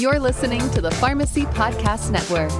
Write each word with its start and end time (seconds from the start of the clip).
You're 0.00 0.18
listening 0.18 0.66
to 0.70 0.80
the 0.80 0.90
Pharmacy 0.92 1.42
Podcast 1.42 2.10
Network. 2.10 2.50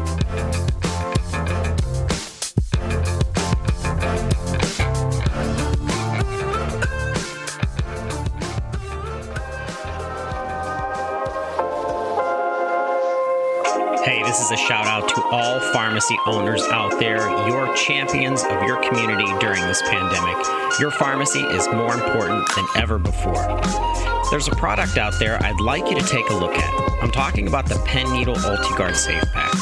Hey, 14.04 14.22
this 14.22 14.40
is 14.40 14.50
a 14.50 14.56
shout 14.58 14.84
out 14.84 15.08
to 15.08 15.22
all 15.22 15.60
pharmacy 15.72 16.18
owners 16.26 16.62
out 16.64 17.00
there. 17.00 17.26
You're 17.48 17.74
champions 17.74 18.42
of 18.44 18.64
your 18.64 18.82
community 18.82 19.32
during 19.38 19.62
this 19.62 19.80
pandemic. 19.88 20.36
Your 20.78 20.90
pharmacy 20.90 21.40
is 21.40 21.66
more 21.68 21.94
important 21.94 22.46
than 22.54 22.66
ever 22.76 22.98
before. 22.98 24.19
There's 24.30 24.46
a 24.46 24.52
product 24.52 24.96
out 24.96 25.18
there 25.18 25.42
I'd 25.42 25.58
like 25.60 25.90
you 25.90 25.98
to 25.98 26.06
take 26.06 26.30
a 26.30 26.34
look 26.34 26.54
at. 26.54 27.02
I'm 27.02 27.10
talking 27.10 27.48
about 27.48 27.68
the 27.68 27.82
Pen 27.84 28.12
Needle 28.12 28.36
UltiGuard 28.36 28.94
Safe 28.94 29.24
Pack. 29.32 29.52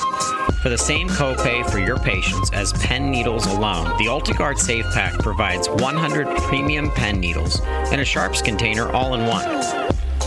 For 0.63 0.69
the 0.69 0.77
same 0.77 1.09
copay 1.09 1.69
for 1.71 1.79
your 1.79 1.97
patients 1.99 2.51
as 2.53 2.75
pen 2.75 3.11
needles 3.11 3.47
alone, 3.47 3.85
the 3.97 4.05
UltiGuard 4.05 4.59
Safe 4.59 4.85
Pack 4.93 5.15
provides 5.21 5.71
100 5.71 6.27
premium 6.43 6.91
pen 6.91 7.19
needles 7.19 7.63
and 7.65 8.03
a 8.03 8.05
sharps 8.05 8.43
container 8.43 8.91
all 8.91 9.15
in 9.15 9.27
one. 9.27 9.49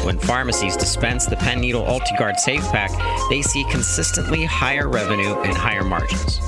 When 0.04 0.18
pharmacies 0.18 0.76
dispense 0.76 1.28
the 1.28 1.36
Pen 1.36 1.62
Needle 1.62 1.86
UltiGuard 1.86 2.38
Safe 2.38 2.64
Pack, 2.64 2.90
they 3.30 3.44
see 3.44 3.64
consistently 3.70 4.44
higher 4.46 4.90
revenue 4.90 5.40
and 5.42 5.56
higher 5.56 5.84
margins. 5.84 6.40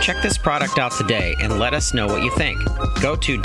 Check 0.00 0.22
this 0.22 0.38
product 0.38 0.78
out 0.78 0.92
today 0.92 1.34
and 1.42 1.58
let 1.58 1.74
us 1.74 1.92
know 1.92 2.06
what 2.06 2.22
you 2.22 2.30
think. 2.30 2.58
Go 3.02 3.14
to 3.14 3.36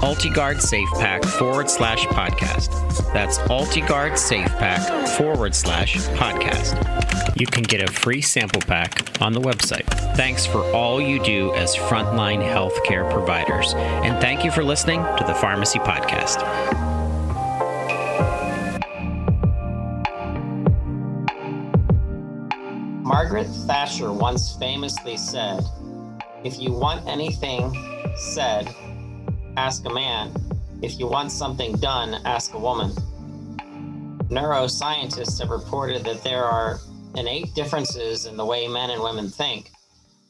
www.ultiguardsafepack 0.00 1.24
forward 1.24 1.68
slash 1.68 2.06
podcast. 2.06 3.12
That's 3.12 3.38
Ultiguard 3.38 4.16
Safe 4.16 4.48
Pack 4.56 5.08
forward 5.08 5.54
slash 5.54 5.96
podcast. 5.96 7.38
You 7.38 7.46
can 7.46 7.62
get 7.62 7.82
a 7.82 7.92
free 7.92 8.22
sample 8.22 8.62
pack 8.62 9.20
on 9.20 9.32
the 9.32 9.40
website. 9.40 9.86
Thanks 10.16 10.46
for 10.46 10.62
all 10.72 11.00
you 11.00 11.22
do 11.22 11.54
as 11.54 11.76
frontline 11.76 12.42
healthcare 12.42 13.10
providers. 13.10 13.74
And 13.74 14.20
thank 14.20 14.44
you 14.44 14.50
for 14.50 14.64
listening 14.64 15.00
to 15.02 15.24
the 15.26 15.34
Pharmacy 15.34 15.78
Podcast. 15.80 16.40
Margaret 23.04 23.48
Thatcher 23.66 24.12
once 24.12 24.56
famously 24.56 25.16
said, 25.16 25.62
If 26.44 26.58
you 26.58 26.72
want 26.72 27.06
anything 27.06 27.74
said, 28.16 28.72
ask 29.60 29.84
a 29.84 29.92
man. 29.92 30.32
If 30.80 30.98
you 30.98 31.06
want 31.06 31.30
something 31.30 31.76
done, 31.76 32.14
ask 32.24 32.54
a 32.54 32.58
woman. 32.58 32.92
Neuroscientists 34.30 35.38
have 35.38 35.50
reported 35.50 36.02
that 36.04 36.24
there 36.24 36.46
are 36.46 36.80
innate 37.14 37.54
differences 37.54 38.24
in 38.24 38.38
the 38.38 38.46
way 38.46 38.66
men 38.68 38.88
and 38.88 39.02
women 39.02 39.28
think, 39.28 39.70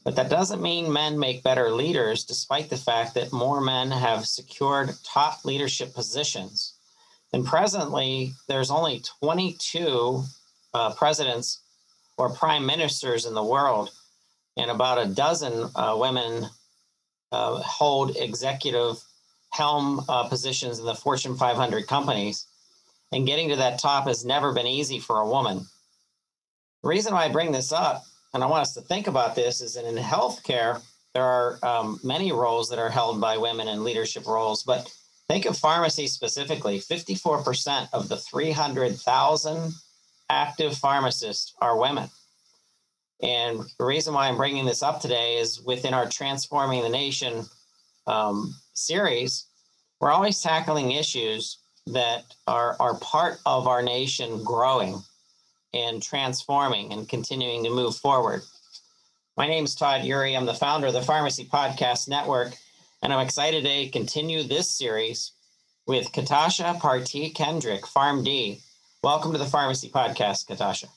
but 0.05 0.17
that 0.17 0.31
doesn't 0.31 0.61
mean 0.61 0.93
men 0.93 1.17
make 1.17 1.45
better 1.45 1.71
leaders, 1.71 2.25
despite 2.25 2.71
the 2.71 2.77
fact 2.77 3.15
that 3.15 3.33
more 3.33 3.61
men 3.61 3.93
have 3.93 4.27
secured 4.27 4.91
top 5.05 5.45
leadership 5.45 5.95
positions. 5.95 6.75
And 7.33 7.47
presently, 7.47 8.33
there's 8.49 8.73
only 8.73 9.01
22 9.23 10.25
uh, 10.75 10.95
presidents 10.95 11.61
or 12.19 12.31
prime 12.31 12.67
ministers 12.67 13.27
in 13.27 13.35
the 13.35 13.45
world, 13.45 13.91
and 14.57 14.73
about 14.73 14.99
a 14.99 15.07
dozen 15.07 15.71
uh, 15.77 15.95
women 15.97 16.49
uh, 17.31 17.63
hold 17.63 18.17
executive 18.17 19.01
helm 19.51 20.05
uh, 20.09 20.29
positions 20.29 20.79
in 20.79 20.87
the 20.87 20.95
Fortune 20.95 21.37
500 21.37 21.87
companies. 21.87 22.47
And 23.13 23.27
getting 23.27 23.49
to 23.49 23.57
that 23.57 23.81
top 23.81 24.07
has 24.07 24.25
never 24.25 24.53
been 24.53 24.67
easy 24.67 25.01
for 25.01 25.21
a 25.21 25.29
woman. 25.29 25.67
The 26.83 26.89
reason 26.89 27.13
why 27.13 27.25
I 27.25 27.29
bring 27.29 27.53
this 27.53 27.73
up, 27.73 28.05
and 28.33 28.43
I 28.43 28.47
want 28.47 28.63
us 28.63 28.75
to 28.75 28.81
think 28.81 29.07
about 29.07 29.35
this, 29.35 29.61
is 29.61 29.75
that 29.75 29.85
in 29.85 29.97
healthcare, 29.97 30.81
there 31.13 31.25
are 31.25 31.59
um, 31.63 31.99
many 32.05 32.31
roles 32.31 32.71
that 32.71 32.79
are 32.79 32.89
held 32.89 33.21
by 33.21 33.37
women 33.37 33.67
in 33.69 33.83
leadership 33.83 34.27
roles, 34.27 34.63
but 34.63 34.91
think 35.29 35.45
of 35.45 35.59
pharmacy 35.59 36.07
specifically 36.07 36.79
54% 36.79 37.89
of 37.93 38.09
the 38.09 38.17
300,000 38.17 39.73
active 40.31 40.77
pharmacists 40.77 41.55
are 41.61 41.77
women. 41.77 42.09
And 43.23 43.61
the 43.79 43.85
reason 43.85 44.15
why 44.15 44.29
I'm 44.29 44.37
bringing 44.37 44.65
this 44.65 44.83
up 44.83 45.01
today 45.01 45.37
is 45.37 45.61
within 45.61 45.93
our 45.93 46.09
Transforming 46.09 46.83
the 46.83 46.89
Nation 46.89 47.45
um, 48.07 48.55
series, 48.73 49.47
we're 50.01 50.11
always 50.11 50.41
tackling 50.41 50.93
issues 50.93 51.59
that 51.87 52.25
are, 52.47 52.77
are 52.81 52.99
part 52.99 53.39
of 53.47 53.67
our 53.67 53.83
nation 53.83 54.43
growing 54.45 55.01
and 55.75 56.03
transforming 56.03 56.93
and 56.93 57.09
continuing 57.09 57.65
to 57.65 57.71
move 57.71 57.97
forward. 57.97 58.43
My 59.37 59.47
name 59.47 59.65
is 59.65 59.75
Todd 59.75 60.03
Eury. 60.03 60.37
I'm 60.37 60.47
the 60.47 60.55
founder 60.55 60.89
of 60.89 60.93
the 60.93 61.03
Pharmacy 61.03 61.45
Podcast 61.45 62.09
Network, 62.09 62.57
and 63.03 63.13
I'm 63.13 63.25
excited 63.25 63.65
to 63.65 63.89
continue 63.91 64.43
this 64.43 64.69
series 64.69 65.33
with 65.87 66.13
Katasha 66.13 66.79
Parti 66.79 67.31
Kendrick, 67.31 67.83
PharmD. 67.83 68.61
Welcome 69.03 69.33
to 69.33 69.39
the 69.39 69.47
Pharmacy 69.47 69.89
Podcast, 69.89 70.47
Katasha. 70.47 70.89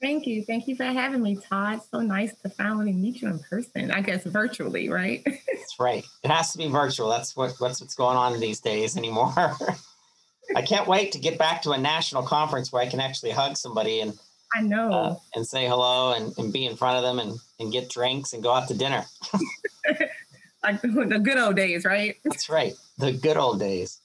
Thank 0.00 0.26
you. 0.26 0.44
Thank 0.44 0.68
you 0.68 0.76
for 0.76 0.84
having 0.84 1.22
me, 1.22 1.36
Todd. 1.36 1.80
So 1.90 2.00
nice 2.00 2.32
to 2.42 2.48
finally 2.50 2.92
meet 2.92 3.20
you 3.20 3.28
in 3.28 3.40
person. 3.40 3.90
I 3.90 4.00
guess 4.00 4.24
virtually, 4.24 4.88
right? 4.88 5.22
That's 5.24 5.80
right. 5.80 6.04
It 6.22 6.30
has 6.30 6.52
to 6.52 6.58
be 6.58 6.68
virtual. 6.68 7.08
That's 7.08 7.36
what 7.36 7.54
what's 7.58 7.80
what's 7.80 7.96
going 7.96 8.16
on 8.16 8.38
these 8.38 8.60
days 8.60 8.96
anymore. 8.96 9.34
I 10.56 10.62
can't 10.62 10.86
wait 10.86 11.12
to 11.12 11.18
get 11.18 11.36
back 11.36 11.62
to 11.62 11.72
a 11.72 11.78
national 11.78 12.22
conference 12.22 12.72
where 12.72 12.82
I 12.82 12.86
can 12.86 13.00
actually 13.00 13.32
hug 13.32 13.56
somebody 13.56 14.00
and 14.00 14.18
I 14.54 14.62
know 14.62 14.92
uh, 14.92 15.16
and 15.34 15.46
say 15.46 15.66
hello 15.66 16.14
and, 16.14 16.36
and 16.38 16.52
be 16.52 16.64
in 16.64 16.76
front 16.76 16.96
of 16.96 17.02
them 17.02 17.18
and, 17.18 17.38
and 17.60 17.72
get 17.72 17.90
drinks 17.90 18.32
and 18.32 18.42
go 18.42 18.52
out 18.52 18.68
to 18.68 18.74
dinner. 18.74 19.04
like 20.62 20.80
the, 20.80 20.88
the 20.88 21.18
good 21.18 21.36
old 21.38 21.56
days, 21.56 21.84
right? 21.84 22.16
That's 22.24 22.48
right. 22.48 22.74
The 22.96 23.12
good 23.12 23.36
old 23.36 23.58
days. 23.58 24.00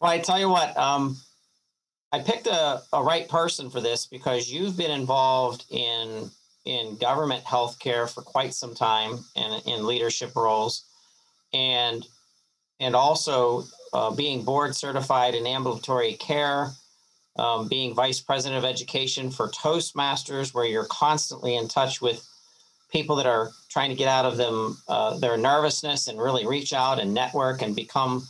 Well, 0.00 0.10
I 0.10 0.18
tell 0.18 0.38
you 0.38 0.48
what, 0.48 0.76
um, 0.76 1.16
I 2.10 2.20
picked 2.20 2.46
a, 2.46 2.82
a 2.92 3.02
right 3.02 3.28
person 3.28 3.68
for 3.68 3.80
this 3.80 4.06
because 4.06 4.50
you've 4.50 4.76
been 4.76 4.90
involved 4.90 5.64
in 5.70 6.30
in 6.64 6.96
government 6.96 7.44
healthcare 7.44 8.12
for 8.12 8.20
quite 8.22 8.52
some 8.52 8.74
time 8.74 9.24
and 9.36 9.62
in 9.66 9.86
leadership 9.86 10.34
roles, 10.34 10.84
and 11.52 12.06
and 12.80 12.96
also 12.96 13.64
uh, 13.92 14.10
being 14.10 14.42
board 14.42 14.74
certified 14.74 15.34
in 15.34 15.46
ambulatory 15.46 16.14
care, 16.14 16.70
um, 17.38 17.68
being 17.68 17.94
vice 17.94 18.20
president 18.20 18.58
of 18.58 18.68
education 18.68 19.30
for 19.30 19.48
Toastmasters, 19.48 20.54
where 20.54 20.66
you're 20.66 20.86
constantly 20.86 21.56
in 21.56 21.68
touch 21.68 22.00
with 22.00 22.26
people 22.90 23.16
that 23.16 23.26
are 23.26 23.50
trying 23.68 23.90
to 23.90 23.96
get 23.96 24.08
out 24.08 24.24
of 24.24 24.38
them 24.38 24.78
uh, 24.88 25.18
their 25.18 25.36
nervousness 25.36 26.08
and 26.08 26.18
really 26.18 26.46
reach 26.46 26.72
out 26.72 26.98
and 26.98 27.12
network 27.12 27.60
and 27.60 27.76
become 27.76 28.26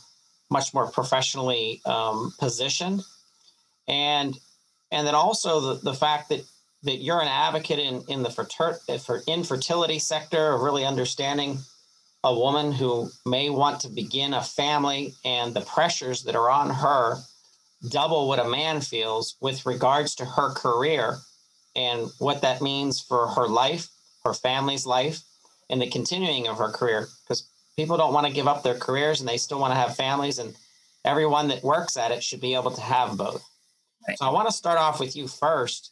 much 0.49 0.73
more 0.73 0.91
professionally 0.91 1.81
um, 1.85 2.33
positioned 2.39 3.03
and 3.89 4.37
and 4.91 5.07
then 5.07 5.15
also 5.15 5.75
the, 5.75 5.81
the 5.81 5.93
fact 5.93 6.29
that 6.29 6.41
that 6.83 6.97
you're 6.97 7.21
an 7.21 7.27
advocate 7.27 7.79
in 7.79 8.03
in 8.07 8.23
the 8.23 8.29
frater- 8.29 8.79
for 8.99 9.21
infertility 9.27 9.99
sector 9.99 10.53
of 10.53 10.61
really 10.61 10.85
understanding 10.85 11.59
a 12.23 12.33
woman 12.33 12.71
who 12.71 13.09
may 13.25 13.49
want 13.49 13.81
to 13.81 13.89
begin 13.89 14.33
a 14.33 14.43
family 14.43 15.13
and 15.25 15.53
the 15.53 15.61
pressures 15.61 16.23
that 16.23 16.35
are 16.35 16.49
on 16.49 16.69
her 16.69 17.17
double 17.87 18.27
what 18.27 18.39
a 18.39 18.49
man 18.49 18.81
feels 18.81 19.35
with 19.41 19.65
regards 19.65 20.15
to 20.15 20.25
her 20.25 20.51
career 20.53 21.17
and 21.75 22.09
what 22.19 22.41
that 22.41 22.61
means 22.61 22.99
for 23.01 23.27
her 23.27 23.47
life, 23.47 23.89
her 24.25 24.33
family's 24.33 24.85
life, 24.85 25.21
and 25.69 25.81
the 25.81 25.89
continuing 25.89 26.47
of 26.47 26.57
her 26.57 26.69
career. 26.71 27.07
Because 27.23 27.47
people 27.75 27.97
don't 27.97 28.13
want 28.13 28.27
to 28.27 28.33
give 28.33 28.47
up 28.47 28.63
their 28.63 28.77
careers 28.77 29.21
and 29.21 29.29
they 29.29 29.37
still 29.37 29.59
want 29.59 29.71
to 29.71 29.79
have 29.79 29.95
families, 29.95 30.39
and 30.39 30.55
everyone 31.05 31.47
that 31.49 31.63
works 31.63 31.95
at 31.95 32.11
it 32.11 32.23
should 32.23 32.41
be 32.41 32.55
able 32.55 32.71
to 32.71 32.81
have 32.81 33.17
both. 33.17 33.45
So 34.15 34.25
I 34.25 34.29
want 34.29 34.47
to 34.47 34.53
start 34.53 34.77
off 34.77 34.99
with 34.99 35.15
you 35.15 35.27
first. 35.27 35.91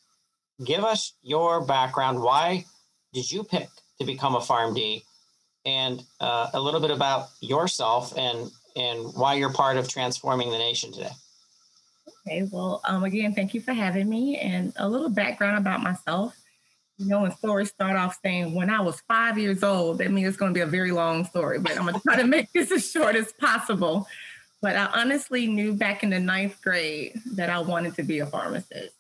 Give 0.64 0.84
us 0.84 1.14
your 1.22 1.66
background. 1.66 2.22
Why 2.22 2.66
did 3.14 3.32
you 3.32 3.44
pick 3.44 3.70
to 4.00 4.06
become 4.06 4.36
a 4.36 4.40
PharmD? 4.40 5.04
And 5.66 6.02
uh, 6.20 6.50
a 6.54 6.60
little 6.60 6.80
bit 6.80 6.92
about 6.92 7.28
yourself 7.42 8.18
and 8.18 8.50
and 8.76 9.12
why 9.16 9.34
you're 9.34 9.52
part 9.52 9.78
of 9.78 9.90
transforming 9.90 10.52
the 10.52 10.58
nation 10.58 10.94
today. 10.94 11.10
Okay, 12.28 12.48
well, 12.52 12.82
um, 12.86 13.04
again, 13.04 13.34
thank 13.34 13.54
you 13.54 13.62
for 13.62 13.74
having 13.74 14.08
me. 14.08 14.38
And 14.38 14.72
a 14.76 14.88
little 14.88 15.10
background 15.10 15.58
about 15.58 15.82
myself. 15.82 16.38
You 16.98 17.08
know, 17.08 17.22
when 17.22 17.32
stories 17.32 17.70
start 17.70 17.96
off 17.96 18.20
saying 18.24 18.54
when 18.54 18.70
I 18.70 18.82
was 18.82 19.02
five 19.08 19.38
years 19.38 19.64
old, 19.64 20.00
that 20.00 20.12
means 20.12 20.28
it's 20.28 20.38
going 20.38 20.54
to 20.54 20.58
be 20.58 20.62
a 20.62 20.68
very 20.68 20.92
long 20.92 21.26
story, 21.26 21.60
but 21.60 21.78
I'm 21.78 21.84
going 21.84 21.94
to 21.94 22.02
try 22.02 22.16
to 22.18 22.24
make 22.28 22.52
this 22.54 22.72
as 22.72 22.90
short 22.90 23.16
as 23.16 23.34
possible. 23.34 24.08
But 24.62 24.76
I 24.76 24.86
honestly 24.88 25.48
knew 25.48 25.74
back 25.74 26.04
in 26.04 26.10
the 26.10 26.20
ninth 26.20 26.62
grade 26.62 27.20
that 27.36 27.50
I 27.50 27.60
wanted 27.60 27.96
to 27.96 28.04
be 28.04 28.20
a 28.20 28.26
pharmacist. 28.26 28.96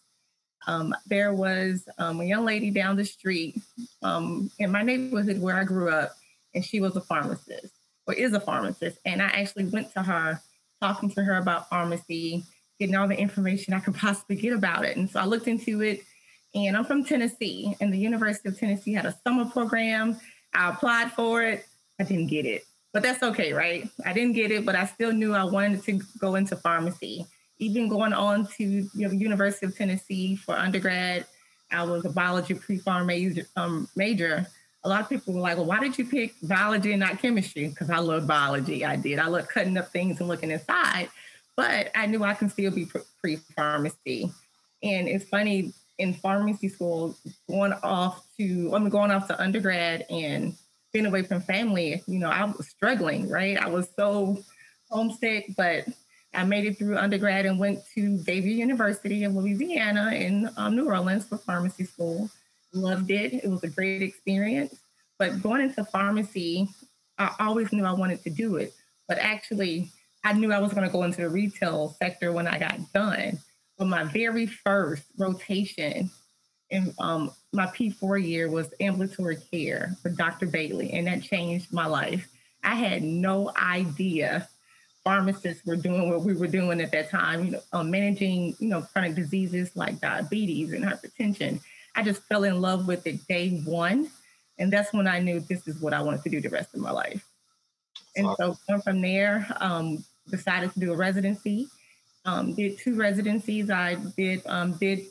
Um, 0.68 0.94
there 1.08 1.34
was 1.34 1.88
um, 1.98 2.20
a 2.20 2.26
young 2.26 2.46
lady 2.46 2.72
down 2.72 2.96
the 2.96 3.06
street 3.06 3.60
um, 4.04 4.52
in 4.60 4.72
my 4.72 4.84
neighborhood 4.84 5.42
where 5.42 5.56
I 5.56 5.64
grew 5.64 5.90
up, 5.90 6.12
and 6.54 6.64
she 6.64 6.80
was 6.80 6.96
a 6.96 7.02
pharmacist 7.02 7.74
or 8.06 8.14
is 8.14 8.34
a 8.34 8.40
pharmacist. 8.40 9.00
And 9.06 9.22
I 9.22 9.28
actually 9.28 9.66
went 9.66 9.94
to 9.94 10.04
her, 10.04 10.42
talking 10.82 11.10
to 11.12 11.24
her 11.24 11.38
about 11.38 11.70
pharmacy. 11.70 12.44
getting 12.80 12.96
all 12.96 13.08
the 13.08 13.18
information 13.18 13.74
I 13.74 13.80
could 13.80 13.96
possibly 13.96 14.36
get 14.36 14.54
about 14.54 14.86
it. 14.86 14.98
And 14.98 15.10
so 15.10 15.20
I 15.20 15.26
looked 15.26 15.48
into 15.48 15.82
it, 15.82 16.02
and 16.54 16.78
I'm 16.78 16.86
from 16.86 17.04
Tennessee, 17.04 17.76
and 17.82 17.92
the 17.92 17.98
University 17.98 18.50
of 18.50 18.60
Tennessee 18.60 18.94
had 18.94 19.06
a 19.06 19.16
summer 19.26 19.46
program. 19.46 20.20
I 20.54 20.70
applied 20.70 21.12
for 21.12 21.44
it. 21.44 21.66
I 22.00 22.04
didn't 22.04 22.28
get 22.28 22.46
it, 22.46 22.64
but 22.98 23.04
that's 23.04 23.22
okay, 23.22 23.54
right? 23.54 23.88
I 24.06 24.14
didn't 24.14 24.34
get 24.34 24.52
it, 24.52 24.66
but 24.66 24.76
I 24.76 24.86
still 24.86 25.14
knew 25.14 25.36
I 25.36 25.44
wanted 25.44 25.84
to 25.84 26.02
go 26.20 26.34
into 26.34 26.56
pharmacy. 26.56 27.28
Even 27.60 27.88
going 27.88 28.14
on 28.14 28.48
to 28.58 28.64
you 28.64 28.90
know, 28.96 29.12
University 29.12 29.68
of 29.68 29.76
Tennessee 29.76 30.36
for 30.36 30.56
undergrad, 30.56 31.26
I 31.72 31.84
was 31.84 32.06
a 32.06 32.10
biology 32.10 32.56
pre-pharm 32.56 33.06
major, 33.06 33.46
um, 33.56 33.88
major. 33.96 34.48
A 34.84 34.90
lot 34.90 35.02
of 35.02 35.10
people 35.10 35.34
were 35.34 35.42
like, 35.42 35.58
well, 35.58 35.66
why 35.66 35.80
did 35.80 35.98
you 35.98 36.06
pick 36.06 36.34
biology 36.42 36.92
and 36.92 37.02
not 37.02 37.20
chemistry? 37.20 37.68
Because 37.68 37.90
I 37.90 38.00
love 38.00 38.26
biology. 38.26 38.84
I 38.84 38.96
did. 38.96 39.20
I 39.20 39.28
love 39.28 39.48
cutting 39.48 39.78
up 39.78 39.92
things 39.92 40.20
and 40.20 40.28
looking 40.28 40.52
inside 40.52 41.10
but 41.58 41.90
I 41.96 42.06
knew 42.06 42.24
I 42.24 42.36
can 42.36 42.50
still 42.50 42.72
be 42.72 42.88
pre 43.20 43.36
pharmacy. 43.56 44.32
And 44.84 45.08
it's 45.10 45.28
funny 45.28 45.74
in 45.98 46.14
pharmacy 46.14 46.70
school, 46.70 47.18
going 47.50 47.74
off 47.84 48.24
to, 48.38 48.72
I'm 48.74 48.88
going 48.90 49.12
off 49.12 49.28
to 49.28 49.42
undergrad 49.42 50.06
and 50.10 50.56
being 50.98 51.06
away 51.06 51.22
from 51.22 51.40
family, 51.40 52.02
you 52.08 52.18
know, 52.18 52.32
I 52.32 52.44
was 52.46 52.68
struggling, 52.70 53.30
right? 53.30 53.56
I 53.56 53.70
was 53.70 53.88
so 53.96 54.40
homesick, 54.90 55.54
but 55.56 55.86
I 56.34 56.44
made 56.44 56.66
it 56.66 56.80
through 56.80 56.98
undergrad 56.98 57.46
and 57.46 57.60
went 57.60 57.82
to 57.94 58.18
Xavier 58.18 58.56
University 58.56 59.24
in 59.24 59.38
Louisiana 59.38 60.10
in 60.16 60.50
um, 60.58 60.76
New 60.76 60.88
Orleans 60.88 61.28
for 61.28 61.38
pharmacy 61.38 61.84
school. 61.84 62.32
Loved 62.74 63.12
it. 63.12 63.32
It 63.32 63.48
was 63.48 63.64
a 63.64 63.70
great 63.70 64.02
experience. 64.02 64.74
But 65.20 65.40
going 65.44 65.62
into 65.62 65.84
pharmacy, 65.86 66.68
I 67.20 67.30
always 67.40 67.72
knew 67.72 67.86
I 67.86 67.94
wanted 67.94 68.24
to 68.24 68.32
do 68.32 68.56
it. 68.56 68.74
But 69.08 69.20
actually, 69.20 69.92
I 70.24 70.34
knew 70.34 70.52
I 70.52 70.58
was 70.58 70.74
going 70.74 70.88
to 70.88 70.92
go 70.92 71.04
into 71.04 71.22
the 71.22 71.30
retail 71.30 71.96
sector 72.02 72.34
when 72.34 72.48
I 72.48 72.58
got 72.58 72.80
done. 72.92 73.38
But 73.78 73.86
my 73.86 74.06
very 74.06 74.48
first 74.48 75.04
rotation 75.16 76.10
in 76.70 76.94
um, 77.00 77.32
my 77.54 77.68
P4 77.68 78.26
year 78.26 78.50
was 78.50 78.70
ambulatory 78.80 79.38
care 79.52 79.96
for 80.02 80.10
Dr. 80.10 80.48
Bailey, 80.48 80.92
and 80.94 81.08
that 81.08 81.24
changed 81.24 81.72
my 81.72 81.86
life. 81.86 82.28
I 82.64 82.76
had 82.76 83.04
no 83.04 83.52
idea 83.56 84.48
pharmacists 85.08 85.66
were 85.66 85.78
doing 85.78 86.10
what 86.10 86.24
we 86.24 86.34
were 86.34 86.48
doing 86.48 86.82
at 86.82 86.92
that 86.92 87.10
time, 87.10 87.46
you 87.46 87.52
know, 87.52 87.62
um, 87.72 87.90
managing, 87.90 88.54
you 88.60 88.68
know, 88.68 88.82
chronic 88.82 89.16
diseases 89.16 89.72
like 89.74 90.02
diabetes 90.02 90.74
and 90.74 90.84
hypertension. 90.84 91.62
I 91.96 92.04
just 92.04 92.24
fell 92.24 92.44
in 92.44 92.60
love 92.60 92.90
with 92.90 93.08
it 93.08 93.26
day 93.26 93.62
one. 93.64 94.10
And 94.60 94.74
that's 94.74 94.92
when 94.92 95.08
I 95.08 95.20
knew 95.20 95.40
this 95.40 95.66
is 95.66 95.80
what 95.80 95.94
I 95.94 96.02
wanted 96.02 96.24
to 96.24 96.30
do 96.30 96.42
the 96.42 96.50
rest 96.50 96.74
of 96.74 96.82
my 96.82 96.92
life. 96.92 97.26
And 98.18 98.28
so 98.38 98.58
from 98.84 99.00
there, 99.00 99.48
um, 99.62 100.04
decided 100.30 100.74
to 100.74 100.80
do 100.82 100.92
a 100.92 100.98
residency. 100.98 101.70
Um, 102.26 102.54
did 102.54 102.78
two 102.78 102.96
residencies. 102.96 103.70
I 103.70 103.96
did 104.18 104.42
um, 104.46 104.74
did 104.74 105.06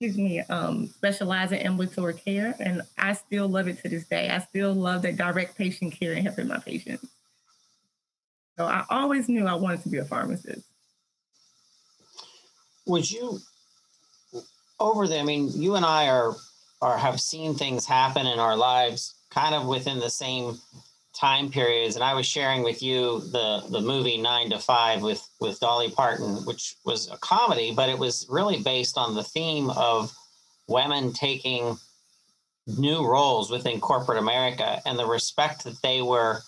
excuse 0.00 0.18
me 0.18 0.40
um, 0.40 0.88
specialize 0.88 1.52
in 1.52 1.58
ambulatory 1.58 2.14
care, 2.14 2.54
and 2.58 2.82
I 2.98 3.12
still 3.12 3.48
love 3.48 3.68
it 3.68 3.80
to 3.82 3.88
this 3.88 4.06
day. 4.06 4.28
I 4.28 4.38
still 4.38 4.74
love 4.74 5.02
that 5.02 5.16
direct 5.16 5.56
patient 5.56 5.98
care 5.98 6.12
and 6.12 6.26
helping 6.26 6.48
my 6.48 6.58
patients. 6.58 7.06
So 8.58 8.64
I 8.64 8.84
always 8.90 9.28
knew 9.28 9.46
I 9.46 9.54
wanted 9.54 9.82
to 9.82 9.88
be 9.88 9.98
a 9.98 10.04
pharmacist. 10.04 10.66
Would 12.86 13.10
you 13.10 13.38
over 14.80 15.08
there? 15.08 15.20
I 15.20 15.24
mean, 15.24 15.50
you 15.52 15.76
and 15.76 15.84
I 15.84 16.08
are 16.08 16.34
are 16.82 16.98
have 16.98 17.20
seen 17.20 17.54
things 17.54 17.86
happen 17.86 18.26
in 18.26 18.38
our 18.38 18.56
lives, 18.56 19.14
kind 19.30 19.54
of 19.54 19.66
within 19.66 20.00
the 20.00 20.10
same 20.10 20.58
time 21.14 21.50
periods, 21.50 21.94
and 21.94 22.04
I 22.04 22.14
was 22.14 22.26
sharing 22.26 22.62
with 22.62 22.82
you 22.82 23.20
the 23.30 23.64
the 23.70 23.80
movie 23.80 24.16
Nine 24.16 24.50
to 24.50 24.58
Five 24.58 25.02
with 25.02 25.26
with 25.40 25.60
Dolly 25.60 25.90
Parton, 25.90 26.44
which 26.44 26.76
was 26.84 27.10
a 27.10 27.16
comedy, 27.18 27.72
but 27.74 27.88
it 27.88 27.98
was 27.98 28.26
really 28.28 28.62
based 28.62 28.98
on 28.98 29.14
the 29.14 29.24
theme 29.24 29.70
of 29.70 30.12
women 30.68 31.12
taking 31.12 31.76
new 32.66 33.06
roles 33.06 33.50
within 33.50 33.80
corporate 33.80 34.18
America 34.18 34.80
and 34.86 34.98
the 34.98 35.06
respect 35.06 35.64
that 35.64 35.80
they 35.82 36.02
were 36.02 36.40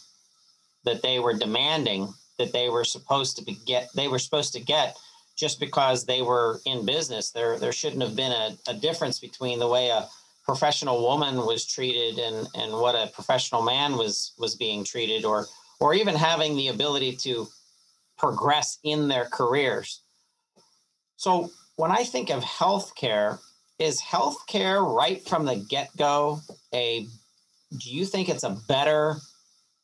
that 0.84 1.02
they 1.02 1.18
were 1.18 1.34
demanding 1.34 2.12
that 2.38 2.52
they 2.52 2.68
were 2.68 2.84
supposed 2.84 3.36
to 3.36 3.44
be 3.44 3.58
get 3.66 3.88
they 3.94 4.08
were 4.08 4.18
supposed 4.18 4.52
to 4.52 4.60
get 4.60 4.96
just 5.36 5.60
because 5.60 6.04
they 6.04 6.22
were 6.22 6.60
in 6.64 6.86
business. 6.86 7.30
There 7.30 7.58
there 7.58 7.72
shouldn't 7.72 8.02
have 8.02 8.16
been 8.16 8.32
a, 8.32 8.56
a 8.68 8.74
difference 8.74 9.18
between 9.18 9.58
the 9.58 9.68
way 9.68 9.88
a 9.90 10.08
professional 10.46 11.02
woman 11.02 11.36
was 11.44 11.66
treated 11.66 12.18
and 12.18 12.48
and 12.54 12.72
what 12.72 12.94
a 12.94 13.10
professional 13.12 13.62
man 13.62 13.96
was 13.96 14.32
was 14.38 14.54
being 14.54 14.84
treated 14.84 15.24
or 15.24 15.46
or 15.80 15.92
even 15.94 16.14
having 16.14 16.56
the 16.56 16.68
ability 16.68 17.14
to 17.16 17.46
progress 18.16 18.78
in 18.82 19.08
their 19.08 19.26
careers. 19.26 20.00
So 21.16 21.50
when 21.76 21.90
i 21.90 22.02
think 22.02 22.30
of 22.30 22.42
healthcare 22.42 23.38
is 23.78 24.00
healthcare 24.00 24.82
right 24.94 25.26
from 25.28 25.44
the 25.44 25.56
get-go 25.56 26.40
a 26.74 27.06
do 27.78 27.90
you 27.90 28.04
think 28.04 28.28
it's 28.28 28.44
a 28.44 28.58
better 28.68 29.16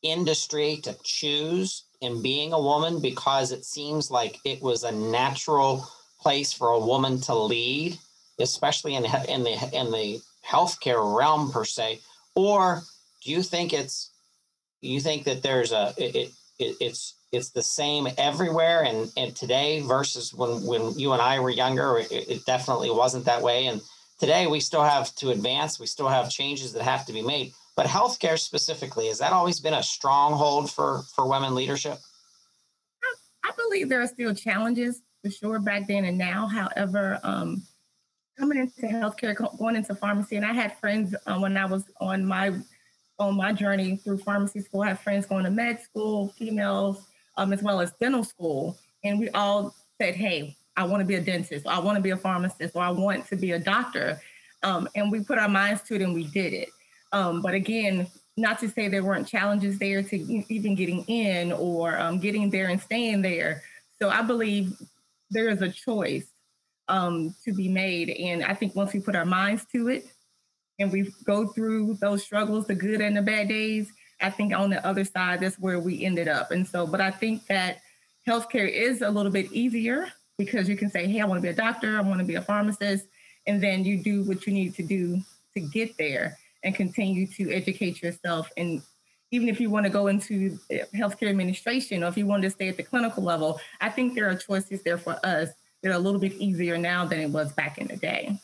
industry 0.01 0.79
to 0.83 0.95
choose 1.03 1.85
in 2.01 2.21
being 2.21 2.51
a 2.51 2.59
woman 2.59 2.99
because 2.99 3.51
it 3.51 3.63
seems 3.63 4.11
like 4.11 4.39
it 4.43 4.61
was 4.61 4.83
a 4.83 4.91
natural 4.91 5.87
place 6.19 6.51
for 6.51 6.69
a 6.69 6.79
woman 6.79 7.21
to 7.21 7.33
lead 7.33 7.97
especially 8.39 8.95
in 8.95 9.05
in 9.29 9.43
the 9.43 9.69
in 9.73 9.91
the 9.91 10.19
healthcare 10.45 11.17
realm 11.17 11.51
per 11.51 11.65
se, 11.65 11.99
or 12.35 12.83
do 13.23 13.31
you 13.31 13.41
think 13.41 13.73
it's 13.73 14.11
you 14.81 14.99
think 14.99 15.23
that 15.25 15.43
there's 15.43 15.71
a 15.71 15.93
it, 15.97 16.15
it 16.59 16.75
it's 16.79 17.15
it's 17.31 17.49
the 17.49 17.61
same 17.61 18.07
everywhere 18.17 18.83
and 18.83 19.11
and 19.17 19.35
today 19.35 19.81
versus 19.81 20.33
when 20.33 20.63
when 20.65 20.97
you 20.97 21.13
and 21.13 21.21
I 21.21 21.39
were 21.39 21.49
younger, 21.49 21.97
it, 21.99 22.11
it 22.11 22.45
definitely 22.45 22.91
wasn't 22.91 23.25
that 23.25 23.41
way. 23.41 23.67
And 23.67 23.81
today 24.19 24.47
we 24.47 24.59
still 24.59 24.83
have 24.83 25.13
to 25.15 25.31
advance. 25.31 25.79
We 25.79 25.87
still 25.87 26.07
have 26.07 26.29
changes 26.29 26.73
that 26.73 26.83
have 26.83 27.05
to 27.07 27.13
be 27.13 27.21
made. 27.21 27.53
But 27.75 27.87
healthcare 27.87 28.37
specifically, 28.37 29.07
has 29.07 29.17
that 29.19 29.33
always 29.33 29.59
been 29.59 29.73
a 29.73 29.83
stronghold 29.83 30.71
for 30.71 31.01
for 31.15 31.27
women 31.27 31.55
leadership? 31.55 31.97
I, 33.03 33.49
I 33.49 33.51
believe 33.57 33.89
there 33.89 34.01
are 34.01 34.07
still 34.07 34.35
challenges 34.35 35.01
for 35.23 35.31
sure 35.31 35.59
back 35.59 35.87
then 35.87 36.05
and 36.05 36.17
now. 36.17 36.47
However, 36.47 37.19
um, 37.23 37.63
coming 38.37 38.57
into 38.57 38.81
healthcare, 38.81 39.35
going 39.57 39.75
into 39.75 39.95
pharmacy, 39.95 40.35
and 40.35 40.45
I 40.45 40.53
had 40.53 40.77
friends 40.77 41.15
uh, 41.25 41.37
when 41.37 41.57
I 41.57 41.65
was 41.65 41.83
on 41.99 42.25
my 42.25 42.53
on 43.19 43.37
my 43.37 43.53
journey 43.53 43.97
through 43.97 44.17
pharmacy 44.17 44.59
school. 44.59 44.81
I 44.81 44.89
had 44.89 44.99
friends 44.99 45.25
going 45.25 45.43
to 45.45 45.51
med 45.51 45.81
school, 45.81 46.29
females, 46.29 47.05
um, 47.37 47.53
as 47.53 47.61
well 47.61 47.79
as 47.79 47.91
dental 47.99 48.23
school, 48.23 48.77
and 49.03 49.19
we 49.19 49.29
all 49.29 49.75
said, 50.01 50.15
"Hey, 50.15 50.57
I 50.75 50.85
want 50.85 51.01
to 51.01 51.05
be 51.05 51.15
a 51.15 51.21
dentist, 51.21 51.65
Or 51.65 51.71
I 51.71 51.79
want 51.79 51.97
to 51.97 52.01
be 52.01 52.11
a 52.11 52.17
pharmacist, 52.17 52.75
or 52.75 52.83
I 52.83 52.89
want 52.89 53.27
to 53.27 53.35
be 53.35 53.51
a 53.51 53.59
doctor," 53.59 54.19
um, 54.63 54.87
and 54.95 55.11
we 55.11 55.23
put 55.23 55.37
our 55.37 55.49
minds 55.49 55.81
to 55.83 55.95
it 55.95 56.01
and 56.01 56.13
we 56.13 56.25
did 56.25 56.53
it. 56.53 56.69
Um, 57.11 57.41
but 57.41 57.53
again, 57.53 58.07
not 58.37 58.59
to 58.59 58.69
say 58.69 58.87
there 58.87 59.03
weren't 59.03 59.27
challenges 59.27 59.77
there 59.77 60.01
to 60.01 60.15
even 60.17 60.73
getting 60.73 61.03
in 61.05 61.51
or 61.51 61.99
um, 61.99 62.19
getting 62.19 62.49
there 62.49 62.69
and 62.69 62.81
staying 62.81 63.21
there. 63.21 63.61
So 64.01 64.09
I 64.09 64.23
believe 64.23 64.73
there 65.29 65.49
is 65.49 65.61
a 65.61 65.69
choice 65.69 66.25
um, 66.87 67.35
to 67.45 67.53
be 67.53 67.67
made. 67.67 68.09
And 68.09 68.43
I 68.43 68.53
think 68.53 68.75
once 68.75 68.93
we 68.93 68.99
put 68.99 69.15
our 69.15 69.25
minds 69.25 69.65
to 69.73 69.89
it 69.89 70.07
and 70.79 70.91
we 70.91 71.11
go 71.25 71.47
through 71.47 71.95
those 71.95 72.23
struggles, 72.23 72.67
the 72.67 72.75
good 72.75 73.01
and 73.01 73.15
the 73.15 73.21
bad 73.21 73.47
days, 73.47 73.91
I 74.21 74.29
think 74.29 74.53
on 74.53 74.69
the 74.69 74.85
other 74.85 75.03
side, 75.03 75.41
that's 75.41 75.59
where 75.59 75.79
we 75.79 76.03
ended 76.03 76.27
up. 76.27 76.51
And 76.51 76.67
so, 76.67 76.87
but 76.87 77.01
I 77.01 77.11
think 77.11 77.45
that 77.47 77.79
healthcare 78.27 78.69
is 78.69 79.01
a 79.01 79.09
little 79.09 79.31
bit 79.31 79.51
easier 79.51 80.07
because 80.37 80.69
you 80.69 80.77
can 80.77 80.89
say, 80.89 81.07
hey, 81.07 81.21
I 81.21 81.25
want 81.25 81.39
to 81.39 81.41
be 81.41 81.49
a 81.49 81.53
doctor, 81.53 81.97
I 81.97 82.01
want 82.01 82.19
to 82.19 82.25
be 82.25 82.35
a 82.35 82.41
pharmacist. 82.41 83.05
And 83.45 83.61
then 83.61 83.83
you 83.83 84.01
do 84.01 84.23
what 84.23 84.47
you 84.47 84.53
need 84.53 84.73
to 84.75 84.83
do 84.83 85.21
to 85.53 85.59
get 85.59 85.97
there 85.97 86.37
and 86.63 86.73
continue 86.73 87.27
to 87.27 87.51
educate 87.51 88.01
yourself. 88.01 88.49
And 88.55 88.81
even 89.31 89.49
if 89.49 89.59
you 89.59 89.69
want 89.69 89.85
to 89.85 89.89
go 89.89 90.07
into 90.07 90.57
healthcare 90.95 91.29
administration 91.29 92.03
or 92.03 92.07
if 92.07 92.17
you 92.17 92.25
want 92.25 92.43
to 92.43 92.49
stay 92.49 92.69
at 92.69 92.77
the 92.77 92.83
clinical 92.83 93.23
level, 93.23 93.59
I 93.81 93.89
think 93.89 94.15
there 94.15 94.29
are 94.29 94.35
choices 94.35 94.83
there 94.83 94.97
for 94.97 95.19
us 95.25 95.49
they're 95.83 95.91
a 95.91 95.99
little 95.99 96.19
bit 96.19 96.33
easier 96.33 96.77
now 96.77 97.05
than 97.05 97.19
it 97.19 97.29
was 97.29 97.51
back 97.51 97.77
in 97.77 97.87
the 97.87 97.97
day. 97.97 98.39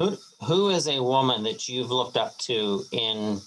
Who 0.00 0.18
who 0.44 0.70
is 0.70 0.88
a 0.88 1.00
woman 1.00 1.44
that 1.44 1.68
you've 1.68 1.92
looked 1.92 2.16
up 2.16 2.36
to 2.38 2.82
in 2.90 3.40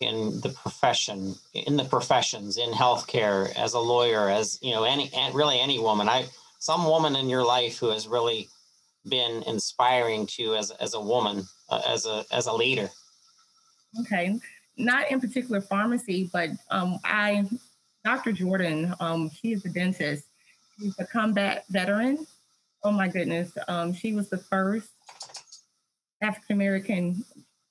in 0.00 0.40
the 0.42 0.50
profession, 0.50 1.34
in 1.54 1.76
the 1.76 1.84
professions, 1.84 2.58
in 2.58 2.70
healthcare, 2.70 3.52
as 3.56 3.72
a 3.72 3.80
lawyer, 3.80 4.28
as 4.28 4.58
you 4.62 4.72
know, 4.72 4.84
any 4.84 5.10
really 5.32 5.58
any 5.58 5.78
woman? 5.78 6.08
I 6.08 6.26
some 6.58 6.84
woman 6.84 7.16
in 7.16 7.28
your 7.28 7.44
life 7.44 7.78
who 7.78 7.88
has 7.88 8.06
really 8.06 8.48
been 9.08 9.42
inspiring 9.44 10.26
to 10.26 10.42
you 10.42 10.54
as 10.54 10.70
as 10.72 10.92
a 10.92 11.00
woman, 11.00 11.44
uh, 11.70 11.80
as 11.88 12.04
a 12.04 12.24
as 12.30 12.46
a 12.46 12.52
leader. 12.52 12.90
Okay, 14.02 14.38
not 14.76 15.10
in 15.10 15.20
particular 15.20 15.62
pharmacy, 15.62 16.28
but 16.30 16.50
um, 16.70 16.98
I, 17.02 17.48
Dr. 18.04 18.32
Jordan, 18.32 18.94
um, 19.00 19.30
is 19.42 19.64
a 19.64 19.70
dentist, 19.70 20.27
She's 20.78 20.98
a 20.98 21.06
combat 21.06 21.64
veteran. 21.70 22.26
Oh 22.84 22.92
my 22.92 23.08
goodness. 23.08 23.50
Um, 23.66 23.92
she 23.92 24.12
was 24.12 24.28
the 24.28 24.38
first 24.38 24.90
African 26.22 26.56
American 26.56 27.24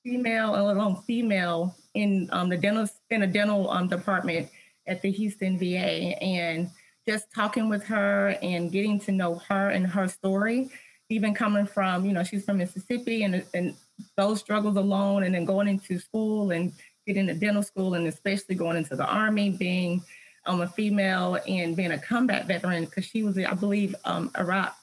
female, 0.04 0.54
alone 0.54 0.96
female 1.06 1.74
in 1.94 2.28
um, 2.32 2.48
the 2.48 2.56
dental 2.56 2.88
in 3.10 3.22
a 3.22 3.26
dental 3.26 3.70
um, 3.70 3.88
department 3.88 4.48
at 4.86 5.02
the 5.02 5.10
Houston 5.10 5.58
VA, 5.58 6.22
and 6.22 6.70
just 7.06 7.32
talking 7.34 7.68
with 7.68 7.84
her 7.84 8.36
and 8.42 8.70
getting 8.70 9.00
to 9.00 9.12
know 9.12 9.36
her 9.48 9.70
and 9.70 9.86
her 9.86 10.08
story, 10.08 10.70
even 11.08 11.34
coming 11.34 11.66
from, 11.66 12.04
you 12.04 12.12
know, 12.12 12.22
she's 12.22 12.44
from 12.44 12.58
Mississippi 12.58 13.22
and, 13.22 13.44
and 13.54 13.74
those 14.16 14.40
struggles 14.40 14.76
alone, 14.76 15.22
and 15.24 15.34
then 15.34 15.46
going 15.46 15.68
into 15.68 15.98
school 15.98 16.50
and 16.50 16.72
getting 17.06 17.26
to 17.26 17.34
dental 17.34 17.62
school, 17.62 17.94
and 17.94 18.06
especially 18.06 18.54
going 18.54 18.76
into 18.76 18.94
the 18.94 19.06
Army, 19.06 19.50
being 19.50 20.02
um, 20.48 20.60
a 20.62 20.66
female 20.66 21.38
and 21.46 21.76
being 21.76 21.92
a 21.92 21.98
combat 21.98 22.46
veteran, 22.46 22.86
because 22.86 23.04
she 23.04 23.22
was, 23.22 23.38
I 23.38 23.54
believe, 23.54 23.94
um, 24.04 24.30
Iraq 24.36 24.74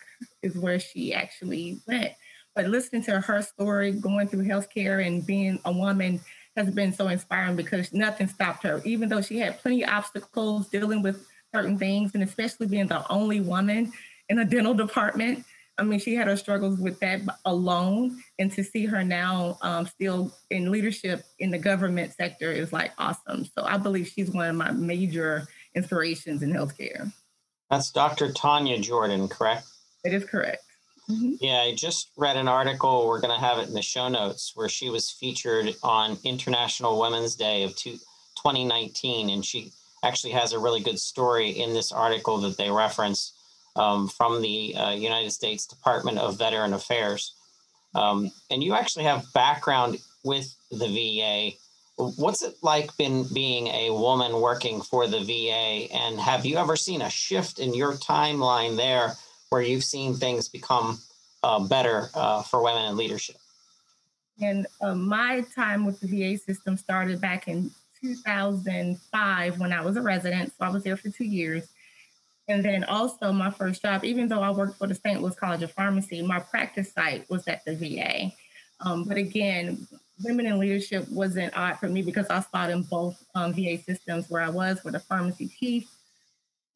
is 0.41 0.55
where 0.55 0.79
she 0.79 1.13
actually 1.13 1.81
went. 1.87 2.13
But 2.55 2.67
listening 2.67 3.03
to 3.03 3.19
her 3.19 3.41
story, 3.41 3.91
going 3.91 4.29
through 4.29 4.45
healthcare 4.45 5.05
and 5.05 5.25
being 5.25 5.59
a 5.65 5.71
woman 5.73 6.21
has 6.55 6.73
been 6.73 6.93
so 6.93 7.09
inspiring 7.09 7.57
because 7.57 7.91
nothing 7.91 8.27
stopped 8.27 8.63
her. 8.63 8.81
Even 8.85 9.09
though 9.09 9.21
she 9.21 9.39
had 9.39 9.59
plenty 9.59 9.83
of 9.83 9.89
obstacles 9.89 10.69
dealing 10.69 11.01
with 11.01 11.27
certain 11.53 11.77
things, 11.77 12.11
and 12.13 12.23
especially 12.23 12.67
being 12.67 12.87
the 12.87 13.05
only 13.11 13.41
woman 13.41 13.91
in 14.29 14.39
a 14.39 14.45
dental 14.45 14.73
department. 14.73 15.43
I 15.77 15.83
mean, 15.83 15.99
she 15.99 16.15
had 16.15 16.27
her 16.27 16.37
struggles 16.37 16.79
with 16.79 16.99
that 17.01 17.19
alone, 17.43 18.21
and 18.39 18.49
to 18.53 18.63
see 18.63 18.85
her 18.85 19.03
now 19.03 19.57
um, 19.61 19.85
still 19.85 20.33
in 20.49 20.71
leadership 20.71 21.25
in 21.39 21.51
the 21.51 21.57
government 21.57 22.13
sector 22.13 22.49
is 22.49 22.71
like 22.71 22.93
awesome. 22.97 23.43
So 23.43 23.65
I 23.65 23.77
believe 23.77 24.07
she's 24.07 24.31
one 24.31 24.49
of 24.49 24.55
my 24.55 24.71
major 24.71 25.47
inspirations 25.75 26.41
in 26.41 26.51
healthcare. 26.51 27.11
That's 27.69 27.91
Dr. 27.91 28.31
Tanya 28.31 28.79
Jordan, 28.79 29.27
correct? 29.27 29.67
It 30.03 30.13
is 30.13 30.23
correct. 30.23 30.63
Mm-hmm. 31.09 31.33
Yeah, 31.39 31.61
I 31.61 31.75
just 31.75 32.11
read 32.17 32.37
an 32.37 32.47
article. 32.47 33.07
We're 33.07 33.21
going 33.21 33.37
to 33.37 33.45
have 33.45 33.59
it 33.59 33.67
in 33.67 33.73
the 33.73 33.81
show 33.81 34.07
notes 34.07 34.53
where 34.55 34.69
she 34.69 34.89
was 34.89 35.11
featured 35.11 35.75
on 35.83 36.17
International 36.23 36.99
Women's 36.99 37.35
Day 37.35 37.63
of 37.63 37.75
two, 37.75 37.91
2019. 38.37 39.29
And 39.29 39.45
she 39.45 39.71
actually 40.03 40.33
has 40.33 40.53
a 40.53 40.59
really 40.59 40.81
good 40.81 40.99
story 40.99 41.49
in 41.49 41.73
this 41.73 41.91
article 41.91 42.37
that 42.39 42.57
they 42.57 42.71
reference 42.71 43.33
um, 43.75 44.07
from 44.07 44.41
the 44.41 44.75
uh, 44.75 44.91
United 44.91 45.31
States 45.31 45.67
Department 45.67 46.17
of 46.17 46.37
Veteran 46.37 46.73
Affairs. 46.73 47.33
Um, 47.93 48.31
and 48.49 48.63
you 48.63 48.73
actually 48.73 49.05
have 49.05 49.31
background 49.33 49.97
with 50.23 50.55
the 50.71 50.87
VA. 50.87 51.55
What's 51.97 52.43
it 52.43 52.55
like 52.61 52.95
been 52.97 53.25
being 53.33 53.67
a 53.67 53.89
woman 53.91 54.41
working 54.41 54.81
for 54.81 55.07
the 55.07 55.19
VA? 55.19 55.93
And 55.93 56.19
have 56.19 56.45
you 56.45 56.57
ever 56.57 56.75
seen 56.75 57.01
a 57.01 57.09
shift 57.09 57.59
in 57.59 57.73
your 57.73 57.93
timeline 57.93 58.75
there 58.75 59.13
where 59.49 59.61
you've 59.61 59.83
seen 59.83 60.13
things 60.13 60.49
become 60.49 60.99
uh, 61.43 61.65
better 61.67 62.09
uh, 62.13 62.43
for 62.43 62.61
women 62.61 62.85
in 62.85 62.97
leadership? 62.97 63.37
And 64.41 64.67
uh, 64.81 64.95
my 64.95 65.45
time 65.55 65.85
with 65.85 66.01
the 66.01 66.07
VA 66.07 66.37
system 66.37 66.75
started 66.75 67.21
back 67.21 67.47
in 67.47 67.71
2005 68.01 69.59
when 69.59 69.71
I 69.71 69.81
was 69.81 69.95
a 69.95 70.01
resident. 70.01 70.49
So 70.49 70.65
I 70.65 70.69
was 70.69 70.83
there 70.83 70.97
for 70.97 71.09
two 71.09 71.23
years. 71.23 71.67
And 72.47 72.63
then 72.63 72.83
also 72.83 73.31
my 73.31 73.49
first 73.49 73.81
job, 73.81 74.03
even 74.03 74.27
though 74.27 74.41
I 74.41 74.51
worked 74.51 74.77
for 74.77 74.87
the 74.87 74.95
St. 74.95 75.21
Louis 75.21 75.35
College 75.35 75.63
of 75.63 75.71
Pharmacy, 75.71 76.21
my 76.21 76.39
practice 76.39 76.91
site 76.91 77.27
was 77.29 77.47
at 77.47 77.65
the 77.65 77.75
VA. 77.75 78.31
Um, 78.81 79.05
but 79.05 79.17
again, 79.17 79.87
women 80.23 80.45
in 80.45 80.59
leadership 80.59 81.07
wasn't 81.09 81.55
odd 81.57 81.79
for 81.79 81.89
me 81.89 82.01
because 82.01 82.27
I 82.27 82.41
fought 82.41 82.69
in 82.69 82.83
both 82.83 83.21
um, 83.35 83.53
VA 83.53 83.77
systems 83.77 84.29
where 84.29 84.41
I 84.41 84.49
was, 84.49 84.83
where 84.83 84.91
the 84.91 84.99
pharmacy 84.99 85.47
chief 85.47 85.89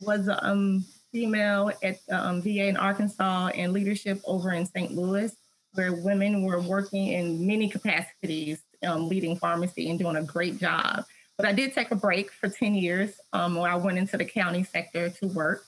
was 0.01 0.27
a 0.27 0.46
um, 0.46 0.86
female 1.12 1.72
at 1.84 1.98
um, 2.12 2.41
VA 2.41 2.67
in 2.67 2.77
Arkansas 2.77 3.48
and 3.55 3.74
leadership 3.74 4.22
over 4.25 4.51
in 4.51 4.65
St. 4.65 4.93
Louis, 4.93 5.36
where 5.74 5.93
women 5.93 6.43
were 6.43 6.62
working 6.62 7.08
in 7.10 7.46
many 7.46 7.69
capacities, 7.69 8.62
um, 8.86 9.08
leading 9.08 9.36
pharmacy 9.36 9.89
and 9.89 10.00
doing 10.00 10.17
a 10.17 10.24
great 10.24 10.60
job. 10.60 11.03
But 11.38 11.48
I 11.48 11.53
did 11.53 11.74
take 11.74 11.91
a 11.91 11.96
break 11.96 12.31
for 12.31 12.50
10 12.50 12.75
years 12.75 13.13
um, 13.31 13.55
where 13.55 13.72
I 13.72 13.75
went 13.75 13.98
into 13.98 14.17
the 14.17 14.25
county 14.25 14.63
sector 14.63 15.10
to 15.10 15.27
work 15.27 15.63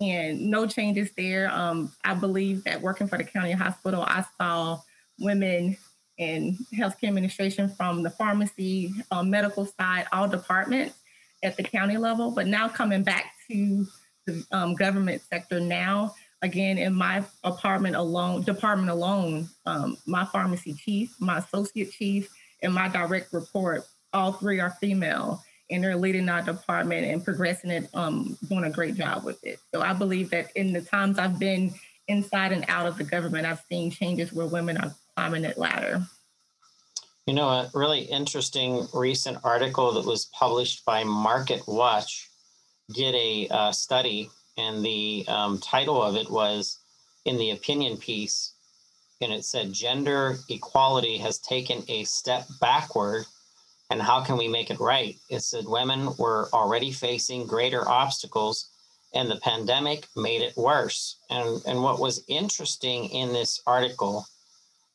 and 0.00 0.50
no 0.50 0.66
changes 0.66 1.10
there. 1.16 1.50
Um, 1.52 1.92
I 2.04 2.14
believe 2.14 2.64
that 2.64 2.80
working 2.80 3.06
for 3.06 3.18
the 3.18 3.24
county 3.24 3.52
hospital, 3.52 4.02
I 4.02 4.24
saw 4.38 4.80
women 5.18 5.76
in 6.20 6.58
healthcare 6.74 7.08
administration 7.08 7.66
from 7.66 8.02
the 8.02 8.10
pharmacy, 8.10 8.92
uh, 9.10 9.22
medical 9.22 9.64
side, 9.64 10.06
all 10.12 10.28
departments 10.28 10.98
at 11.42 11.56
the 11.56 11.62
county 11.62 11.96
level. 11.96 12.30
But 12.30 12.46
now 12.46 12.68
coming 12.68 13.02
back 13.02 13.32
to 13.50 13.86
the 14.26 14.44
um, 14.52 14.74
government 14.74 15.22
sector 15.22 15.60
now, 15.60 16.14
again, 16.42 16.76
in 16.76 16.94
my 16.94 17.24
apartment 17.42 17.96
alone, 17.96 18.42
department 18.42 18.90
alone, 18.90 19.48
um, 19.64 19.96
my 20.06 20.26
pharmacy 20.26 20.74
chief, 20.74 21.14
my 21.20 21.38
associate 21.38 21.90
chief, 21.90 22.28
and 22.62 22.74
my 22.74 22.88
direct 22.88 23.32
report 23.32 23.86
all 24.12 24.32
three 24.32 24.60
are 24.60 24.76
female 24.78 25.42
and 25.70 25.82
they're 25.82 25.96
leading 25.96 26.28
our 26.28 26.42
department 26.42 27.06
and 27.06 27.24
progressing 27.24 27.70
it, 27.70 27.88
um, 27.94 28.36
doing 28.48 28.64
a 28.64 28.70
great 28.70 28.96
job 28.96 29.24
with 29.24 29.42
it. 29.44 29.58
So 29.72 29.80
I 29.80 29.94
believe 29.94 30.28
that 30.30 30.54
in 30.54 30.72
the 30.72 30.82
times 30.82 31.18
I've 31.18 31.38
been 31.38 31.72
inside 32.08 32.52
and 32.52 32.64
out 32.68 32.86
of 32.86 32.98
the 32.98 33.04
government, 33.04 33.46
I've 33.46 33.62
seen 33.70 33.90
changes 33.90 34.32
where 34.32 34.46
women 34.46 34.76
are 34.76 34.92
that 35.42 35.58
ladder. 35.58 36.02
You 37.26 37.34
know, 37.34 37.48
a 37.48 37.70
really 37.74 38.00
interesting 38.00 38.86
recent 38.92 39.38
article 39.44 39.92
that 39.94 40.06
was 40.06 40.26
published 40.26 40.84
by 40.84 41.04
Market 41.04 41.62
Watch 41.66 42.28
did 42.92 43.14
a 43.14 43.48
uh, 43.50 43.72
study, 43.72 44.30
and 44.56 44.84
the 44.84 45.24
um, 45.28 45.58
title 45.58 46.02
of 46.02 46.16
it 46.16 46.30
was 46.30 46.78
in 47.24 47.36
the 47.36 47.50
opinion 47.50 47.96
piece, 47.96 48.54
and 49.20 49.32
it 49.32 49.44
said 49.44 49.72
gender 49.72 50.38
equality 50.48 51.18
has 51.18 51.38
taken 51.38 51.84
a 51.88 52.04
step 52.04 52.46
backward 52.60 53.26
and 53.90 54.00
how 54.00 54.22
can 54.22 54.38
we 54.38 54.48
make 54.48 54.70
it 54.70 54.78
right? 54.78 55.18
It 55.28 55.40
said 55.40 55.66
women 55.66 56.10
were 56.16 56.48
already 56.52 56.92
facing 56.92 57.46
greater 57.46 57.86
obstacles 57.88 58.70
and 59.12 59.28
the 59.28 59.40
pandemic 59.40 60.06
made 60.16 60.42
it 60.42 60.56
worse. 60.56 61.16
And, 61.28 61.60
and 61.66 61.82
what 61.82 61.98
was 61.98 62.24
interesting 62.28 63.06
in 63.06 63.32
this 63.32 63.60
article, 63.66 64.26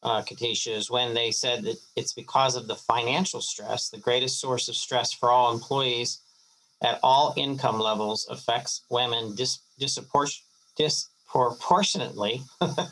uh, 0.06 0.22
Katisha, 0.22 0.74
is 0.74 0.90
when 0.92 1.14
they 1.16 1.32
said 1.32 1.64
that 1.64 1.78
it's 1.96 2.14
because 2.14 2.56
of 2.56 2.68
the 2.68 2.76
financial 2.76 3.42
stress, 3.42 3.90
the 3.90 3.98
greatest 3.98 4.40
source 4.40 4.70
of 4.70 4.76
stress 4.76 5.12
for 5.12 5.32
all 5.32 5.52
employees 5.52 6.20
at 6.84 7.00
all 7.02 7.34
income 7.36 7.80
levels 7.80 8.28
affects 8.30 8.84
women 8.92 9.34
dis, 9.34 9.60
disproportionately. 10.78 12.44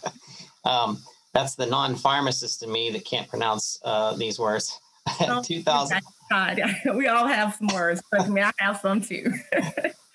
um, 0.66 1.00
that's 1.34 1.54
the 1.56 1.68
non 1.68 1.96
pharmacist 1.96 2.64
in 2.64 2.72
me 2.72 2.90
that 2.90 3.06
can't 3.06 3.30
pronounce 3.30 3.80
uh, 3.84 4.16
these 4.16 4.40
words. 4.40 4.80
2000. 5.44 6.02
God, 6.32 6.60
we 6.96 7.08
all 7.08 7.28
have 7.28 7.54
some 7.56 7.68
words. 7.68 8.02
Trust 8.12 8.30
me, 8.30 8.42
I 8.42 8.52
have 8.58 8.80
some 8.80 9.02
too. 9.02 9.32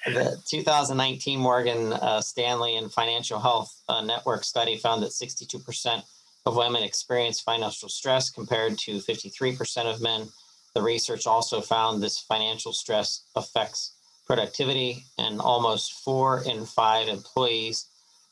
the 0.06 0.36
2019 0.48 1.38
Morgan 1.38 1.92
uh, 1.92 2.20
Stanley 2.20 2.76
and 2.76 2.90
Financial 2.90 3.38
Health 3.38 3.72
uh, 3.88 4.00
Network 4.00 4.42
study 4.42 4.76
found 4.78 5.02
that 5.04 5.10
62% 5.10 6.02
of 6.46 6.56
women 6.56 6.82
experience 6.82 7.40
financial 7.40 7.88
stress 7.88 8.30
compared 8.30 8.78
to 8.78 8.98
53% 8.98 9.92
of 9.92 10.00
men. 10.00 10.28
The 10.74 10.82
research 10.82 11.26
also 11.26 11.60
found 11.60 12.02
this 12.02 12.18
financial 12.18 12.72
stress 12.72 13.24
affects 13.34 13.94
productivity, 14.26 15.06
and 15.16 15.40
almost 15.40 16.04
four 16.04 16.42
in 16.44 16.66
five 16.66 17.08
employees, 17.08 17.86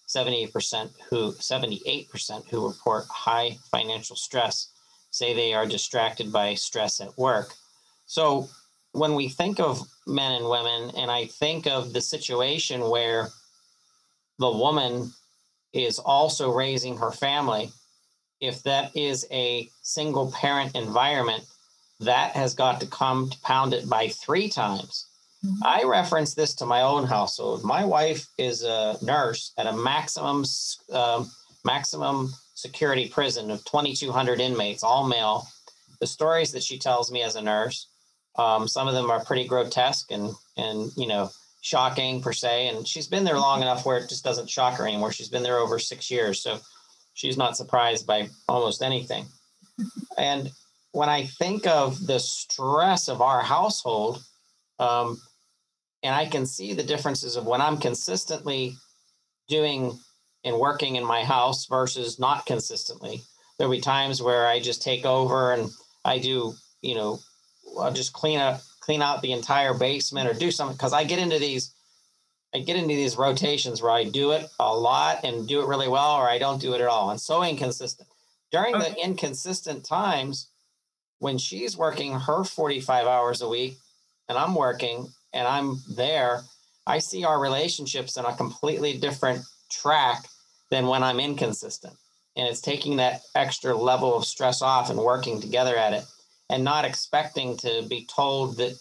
78% 0.07 0.91
who 1.09 1.33
78% 1.33 2.49
who 2.51 2.69
report 2.69 3.07
high 3.11 3.57
financial 3.71 4.15
stress 4.15 4.69
say 5.11 5.33
they 5.33 5.55
are 5.55 5.67
distracted 5.67 6.31
by 6.31 6.55
stress 6.55 7.01
at 7.01 7.17
work. 7.17 7.55
So 8.07 8.49
when 8.93 9.15
we 9.15 9.31
think 9.31 9.59
of 9.59 9.81
men 10.07 10.33
and 10.33 10.49
women, 10.49 10.93
and 10.97 11.11
I 11.11 11.27
think 11.27 11.67
of 11.67 11.93
the 11.93 12.03
situation 12.03 12.89
where 12.89 13.31
the 14.39 14.51
woman 14.51 15.13
is 15.73 15.99
also 15.99 16.53
raising 16.53 16.99
her 16.99 17.11
family, 17.11 17.73
if 18.41 18.63
that 18.63 18.97
is 18.97 19.27
a 19.31 19.69
single 19.83 20.31
parent 20.33 20.75
environment, 20.75 21.45
that 22.01 22.33
has 22.33 22.55
got 22.55 22.81
to 22.81 22.87
compound 22.87 23.73
it 23.73 23.89
by 23.89 24.09
three 24.09 24.49
times. 24.49 25.07
Mm-hmm. 25.45 25.63
I 25.65 25.83
reference 25.85 26.35
this 26.35 26.55
to 26.57 26.67
my 26.67 26.83
own 26.83 27.07
household. 27.07 27.65
My 27.65 27.85
wife 27.85 28.27
is 28.39 28.63
a 28.63 28.97
nurse 29.03 29.53
at 29.59 29.67
a 29.67 29.73
maximum 29.73 30.45
uh, 30.93 31.25
maximum 31.65 32.33
security 32.55 33.09
prison 33.09 33.51
of 33.51 33.65
2,200 33.65 34.41
inmates, 34.41 34.83
all 34.83 35.07
male. 35.07 35.47
The 36.01 36.07
stories 36.07 36.53
that 36.53 36.63
she 36.63 36.79
tells 36.79 37.11
me 37.11 37.23
as 37.23 37.37
a 37.37 37.43
nurse, 37.43 37.89
um, 38.37 38.69
some 38.69 38.89
of 38.89 38.95
them 38.95 39.11
are 39.11 39.25
pretty 39.25 39.47
grotesque 39.47 40.11
and 40.11 40.35
and 40.57 40.91
you 40.97 41.07
know 41.07 41.31
shocking 41.63 42.21
per 42.21 42.33
se. 42.33 42.69
And 42.69 42.87
she's 42.87 43.09
been 43.09 43.25
there 43.25 43.39
long 43.39 43.63
enough 43.63 43.85
where 43.85 43.99
it 43.99 44.09
just 44.09 44.25
doesn't 44.25 44.51
shock 44.51 44.75
her 44.75 44.87
anymore. 44.87 45.13
She's 45.13 45.29
been 45.29 45.43
there 45.43 45.59
over 45.59 45.79
six 45.79 46.11
years, 46.11 46.43
so 46.43 46.61
she's 47.17 47.37
not 47.37 47.57
surprised 47.57 48.07
by 48.07 48.29
almost 48.49 48.83
anything. 48.83 49.27
And 50.19 50.51
when 50.93 51.11
I 51.11 51.27
think 51.27 51.67
of 51.67 52.07
the 52.07 52.19
stress 52.19 53.09
of 53.09 53.21
our 53.21 53.43
household, 53.43 54.25
um, 54.79 55.21
and 56.03 56.15
I 56.15 56.25
can 56.25 56.47
see 56.47 56.73
the 56.73 56.83
differences 56.83 57.37
of 57.37 57.45
when 57.45 57.61
I'm 57.61 57.77
consistently 57.77 58.77
doing 59.47 59.99
and 60.43 60.59
working 60.59 60.97
in 60.97 61.05
my 61.05 61.23
house 61.23 61.67
versus 61.67 62.19
not 62.19 62.47
consistently. 62.47 63.21
There'll 63.59 63.71
be 63.71 63.81
times 63.81 64.23
where 64.23 64.47
I 64.47 64.59
just 64.59 64.81
take 64.81 65.05
over 65.05 65.53
and 65.53 65.71
I 66.05 66.19
do, 66.19 66.55
you 66.81 66.95
know, 66.95 67.19
I'll 67.79 67.93
just 67.93 68.15
clean 68.15 68.39
up, 68.39 68.63
clean 68.81 69.03
out 69.03 69.21
the 69.21 69.33
entire 69.33 69.75
basement 69.75 70.31
or 70.31 70.33
do 70.33 70.51
something 70.51 70.77
because 70.77 70.95
I 70.95 71.05
get 71.05 71.19
into 71.19 71.39
these, 71.39 71.75
I 72.57 72.61
get 72.61 72.77
into 72.77 72.95
these 72.95 73.19
rotations 73.19 73.83
where 73.83 73.93
I 73.93 74.05
do 74.05 74.31
it 74.31 74.49
a 74.59 74.75
lot 74.75 75.25
and 75.25 75.47
do 75.47 75.61
it 75.61 75.67
really 75.67 75.89
well, 75.89 76.13
or 76.13 76.27
I 76.27 76.39
don't 76.39 76.59
do 76.59 76.73
it 76.73 76.81
at 76.81 76.89
all. 76.89 77.11
And 77.11 77.21
so 77.21 77.45
inconsistent. 77.45 78.09
During 78.51 78.75
okay. 78.77 78.93
the 78.93 79.05
inconsistent 79.05 79.85
times, 79.85 80.49
when 81.19 81.37
she's 81.37 81.77
working 81.77 82.19
her 82.19 82.45
45 82.45 83.07
hours 83.07 83.43
a 83.43 83.49
week 83.49 83.77
and 84.31 84.39
I'm 84.39 84.55
working 84.55 85.07
and 85.35 85.47
I'm 85.47 85.83
there, 85.97 86.45
I 86.87 86.99
see 86.99 87.25
our 87.25 87.39
relationships 87.39 88.17
in 88.17 88.25
a 88.25 88.35
completely 88.35 88.97
different 88.97 89.45
track 89.71 90.25
than 90.71 90.87
when 90.87 91.03
I'm 91.03 91.21
inconsistent. 91.21 91.93
And 92.37 92.49
it's 92.49 92.63
taking 92.63 92.97
that 92.97 93.21
extra 93.35 93.77
level 93.77 94.17
of 94.17 94.25
stress 94.25 94.63
off 94.63 94.89
and 94.89 94.99
working 94.99 95.43
together 95.43 95.77
at 95.77 95.93
it 95.93 96.07
and 96.49 96.65
not 96.65 96.87
expecting 96.87 97.59
to 97.59 97.85
be 97.87 98.07
told 98.07 98.57
that 98.57 98.79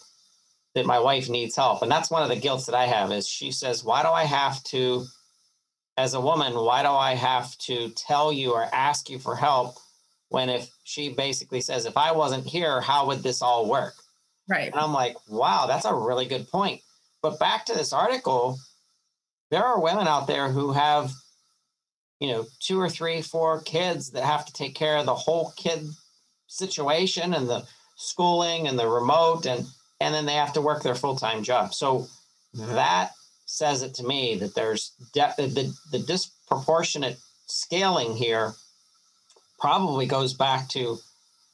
that 0.76 0.86
my 0.86 1.00
wife 1.00 1.28
needs 1.28 1.56
help. 1.56 1.82
And 1.82 1.90
that's 1.90 2.12
one 2.12 2.22
of 2.22 2.28
the 2.28 2.36
guilts 2.36 2.66
that 2.66 2.76
I 2.76 2.86
have 2.86 3.10
is 3.10 3.26
she 3.26 3.50
says, 3.50 3.82
"Why 3.82 4.02
do 4.02 4.10
I 4.10 4.22
have 4.22 4.62
to 4.64 5.06
as 5.96 6.14
a 6.14 6.20
woman, 6.20 6.54
why 6.54 6.82
do 6.82 6.90
I 6.90 7.14
have 7.14 7.56
to 7.58 7.88
tell 7.90 8.32
you 8.32 8.52
or 8.52 8.68
ask 8.72 9.08
you 9.08 9.18
for 9.18 9.34
help 9.34 9.76
when 10.28 10.50
if 10.50 10.68
she 10.84 11.08
basically 11.08 11.60
says, 11.60 11.86
if 11.86 11.96
I 11.96 12.12
wasn't 12.12 12.46
here, 12.46 12.80
how 12.80 13.06
would 13.06 13.22
this 13.22 13.40
all 13.40 13.68
work? 13.68 13.94
Right. 14.48 14.70
And 14.70 14.80
I'm 14.80 14.92
like, 14.92 15.16
wow, 15.28 15.66
that's 15.66 15.86
a 15.86 15.94
really 15.94 16.26
good 16.26 16.48
point. 16.48 16.82
But 17.22 17.38
back 17.38 17.64
to 17.66 17.74
this 17.74 17.92
article, 17.92 18.58
there 19.50 19.64
are 19.64 19.80
women 19.80 20.06
out 20.06 20.26
there 20.26 20.50
who 20.50 20.72
have, 20.72 21.12
you 22.20 22.28
know, 22.28 22.44
two 22.60 22.78
or 22.80 22.90
three, 22.90 23.22
four 23.22 23.62
kids 23.62 24.10
that 24.10 24.24
have 24.24 24.44
to 24.46 24.52
take 24.52 24.74
care 24.74 24.98
of 24.98 25.06
the 25.06 25.14
whole 25.14 25.52
kid 25.56 25.88
situation 26.46 27.32
and 27.32 27.48
the 27.48 27.64
schooling 27.96 28.68
and 28.68 28.78
the 28.78 28.86
remote 28.86 29.46
and 29.46 29.64
and 30.00 30.14
then 30.14 30.26
they 30.26 30.34
have 30.34 30.52
to 30.54 30.60
work 30.60 30.82
their 30.82 30.94
full-time 30.94 31.42
job. 31.42 31.74
So 31.74 32.08
that 32.54 33.12
says 33.46 33.82
it 33.82 33.94
to 33.94 34.04
me 34.04 34.36
that 34.36 34.54
there's 34.54 34.92
de- 35.12 35.34
the, 35.38 35.72
the 35.92 35.98
disproportionate 36.00 37.18
scaling 37.46 38.16
here 38.16 38.54
probably 39.58 40.06
goes 40.06 40.34
back 40.34 40.68
to 40.68 40.98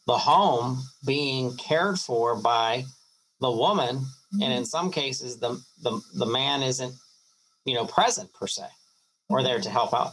the 0.06 0.16
home 0.16 0.82
being 1.06 1.56
cared 1.56 1.98
for 1.98 2.34
by 2.34 2.84
the 3.40 3.50
woman 3.50 3.96
mm-hmm. 3.96 4.42
and 4.42 4.52
in 4.52 4.64
some 4.64 4.90
cases 4.90 5.38
the, 5.38 5.60
the 5.82 6.00
the 6.14 6.26
man 6.26 6.62
isn't 6.62 6.94
you 7.64 7.74
know 7.74 7.84
present 7.84 8.32
per 8.32 8.46
se 8.46 8.64
or 9.28 9.42
there 9.42 9.60
to 9.60 9.70
help 9.70 9.94
out 9.94 10.12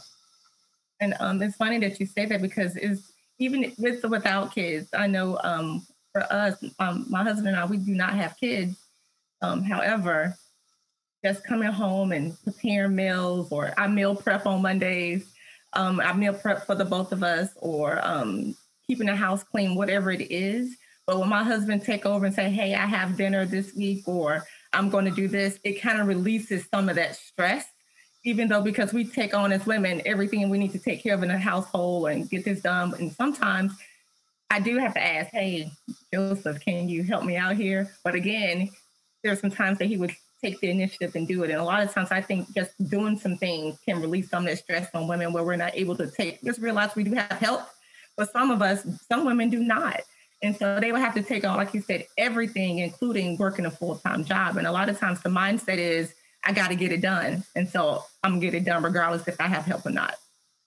and 1.00 1.14
um, 1.18 1.42
it's 1.42 1.56
funny 1.56 1.78
that 1.78 1.98
you 1.98 2.06
say 2.06 2.26
that 2.26 2.42
because 2.42 2.76
it's 2.76 3.12
even 3.38 3.72
with 3.78 4.04
or 4.04 4.08
without 4.08 4.54
kids 4.54 4.88
i 4.94 5.06
know 5.06 5.38
um, 5.42 5.84
for 6.12 6.22
us 6.32 6.62
um, 6.78 7.06
my 7.08 7.22
husband 7.22 7.48
and 7.48 7.56
i 7.56 7.64
we 7.64 7.76
do 7.76 7.94
not 7.94 8.14
have 8.14 8.36
kids 8.38 8.76
um, 9.42 9.62
however 9.62 10.36
just 11.24 11.44
coming 11.44 11.70
home 11.70 12.12
and 12.12 12.36
preparing 12.44 12.94
meals 12.94 13.50
or 13.50 13.72
i 13.76 13.86
meal 13.86 14.14
prep 14.14 14.46
on 14.46 14.62
mondays 14.62 15.32
um, 15.72 16.00
I 16.00 16.12
meal 16.12 16.34
prep 16.34 16.66
for 16.66 16.74
the 16.74 16.84
both 16.84 17.12
of 17.12 17.22
us 17.22 17.50
or 17.56 18.04
um, 18.06 18.56
keeping 18.86 19.06
the 19.06 19.14
house 19.16 19.42
clean, 19.44 19.74
whatever 19.74 20.10
it 20.10 20.30
is. 20.30 20.76
But 21.06 21.18
when 21.18 21.28
my 21.28 21.44
husband 21.44 21.84
take 21.84 22.06
over 22.06 22.26
and 22.26 22.34
say, 22.34 22.50
"Hey, 22.50 22.74
I 22.74 22.86
have 22.86 23.16
dinner 23.16 23.44
this 23.44 23.74
week," 23.74 24.06
or 24.06 24.44
"I'm 24.72 24.90
going 24.90 25.04
to 25.04 25.10
do 25.10 25.28
this," 25.28 25.58
it 25.64 25.80
kind 25.80 26.00
of 26.00 26.06
releases 26.06 26.66
some 26.72 26.88
of 26.88 26.96
that 26.96 27.16
stress. 27.16 27.66
Even 28.24 28.48
though 28.48 28.60
because 28.60 28.92
we 28.92 29.04
take 29.04 29.32
on 29.32 29.50
as 29.50 29.64
women 29.64 30.02
everything 30.04 30.50
we 30.50 30.58
need 30.58 30.72
to 30.72 30.78
take 30.78 31.02
care 31.02 31.14
of 31.14 31.22
in 31.22 31.30
the 31.30 31.38
household 31.38 32.08
and 32.08 32.28
get 32.28 32.44
this 32.44 32.60
done, 32.60 32.92
and 32.94 33.12
sometimes 33.12 33.72
I 34.50 34.60
do 34.60 34.78
have 34.78 34.94
to 34.94 35.02
ask, 35.02 35.30
"Hey, 35.30 35.70
Joseph, 36.12 36.60
can 36.60 36.88
you 36.88 37.02
help 37.04 37.24
me 37.24 37.36
out 37.36 37.56
here?" 37.56 37.90
But 38.02 38.14
again, 38.14 38.68
there 39.22 39.32
are 39.32 39.36
some 39.36 39.50
times 39.50 39.78
that 39.78 39.86
he 39.86 39.96
would 39.96 40.14
take 40.42 40.60
the 40.60 40.70
initiative 40.70 41.14
and 41.14 41.28
do 41.28 41.42
it. 41.44 41.50
And 41.50 41.60
a 41.60 41.64
lot 41.64 41.82
of 41.82 41.92
times 41.92 42.10
I 42.10 42.20
think 42.20 42.52
just 42.54 42.72
doing 42.88 43.18
some 43.18 43.36
things 43.36 43.78
can 43.86 44.00
release 44.00 44.30
some 44.30 44.44
of 44.44 44.50
that 44.50 44.58
stress 44.58 44.88
on 44.94 45.06
women 45.06 45.32
where 45.32 45.44
we're 45.44 45.56
not 45.56 45.72
able 45.74 45.96
to 45.96 46.10
take, 46.10 46.42
just 46.42 46.60
realize 46.60 46.96
we 46.96 47.04
do 47.04 47.12
have 47.12 47.30
help. 47.32 47.62
But 48.16 48.32
some 48.32 48.50
of 48.50 48.62
us, 48.62 48.86
some 49.08 49.24
women 49.24 49.50
do 49.50 49.60
not. 49.60 50.00
And 50.42 50.56
so 50.56 50.80
they 50.80 50.92
would 50.92 51.02
have 51.02 51.14
to 51.14 51.22
take 51.22 51.44
on, 51.44 51.56
like 51.58 51.74
you 51.74 51.82
said, 51.82 52.06
everything, 52.16 52.78
including 52.78 53.36
working 53.36 53.66
a 53.66 53.70
full 53.70 53.96
time 53.96 54.24
job. 54.24 54.56
And 54.56 54.66
a 54.66 54.72
lot 54.72 54.88
of 54.88 54.98
times 54.98 55.20
the 55.22 55.28
mindset 55.28 55.78
is, 55.78 56.14
I 56.42 56.52
got 56.52 56.68
to 56.68 56.74
get 56.74 56.90
it 56.90 57.02
done. 57.02 57.44
And 57.54 57.68
so 57.68 58.04
I'm 58.24 58.32
going 58.32 58.40
to 58.40 58.46
get 58.46 58.54
it 58.54 58.64
done 58.64 58.82
regardless 58.82 59.28
if 59.28 59.38
I 59.40 59.46
have 59.46 59.66
help 59.66 59.84
or 59.84 59.90
not. 59.90 60.14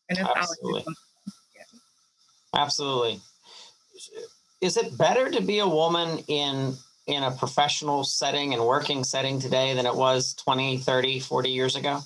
And 0.09 0.19
that's 0.19 0.29
Absolutely. 0.35 0.83
Yeah. 1.55 1.63
Absolutely. 2.53 3.21
Is 4.61 4.77
it 4.77 4.97
better 4.97 5.29
to 5.29 5.41
be 5.41 5.59
a 5.59 5.67
woman 5.67 6.19
in 6.27 6.75
in 7.07 7.23
a 7.23 7.31
professional 7.31 8.03
setting 8.03 8.53
and 8.53 8.65
working 8.65 9.03
setting 9.03 9.37
today 9.37 9.73
than 9.73 9.85
it 9.85 9.93
was 9.93 10.33
20, 10.35 10.77
30, 10.77 11.19
40 11.19 11.49
years 11.49 11.75
ago? 11.75 11.99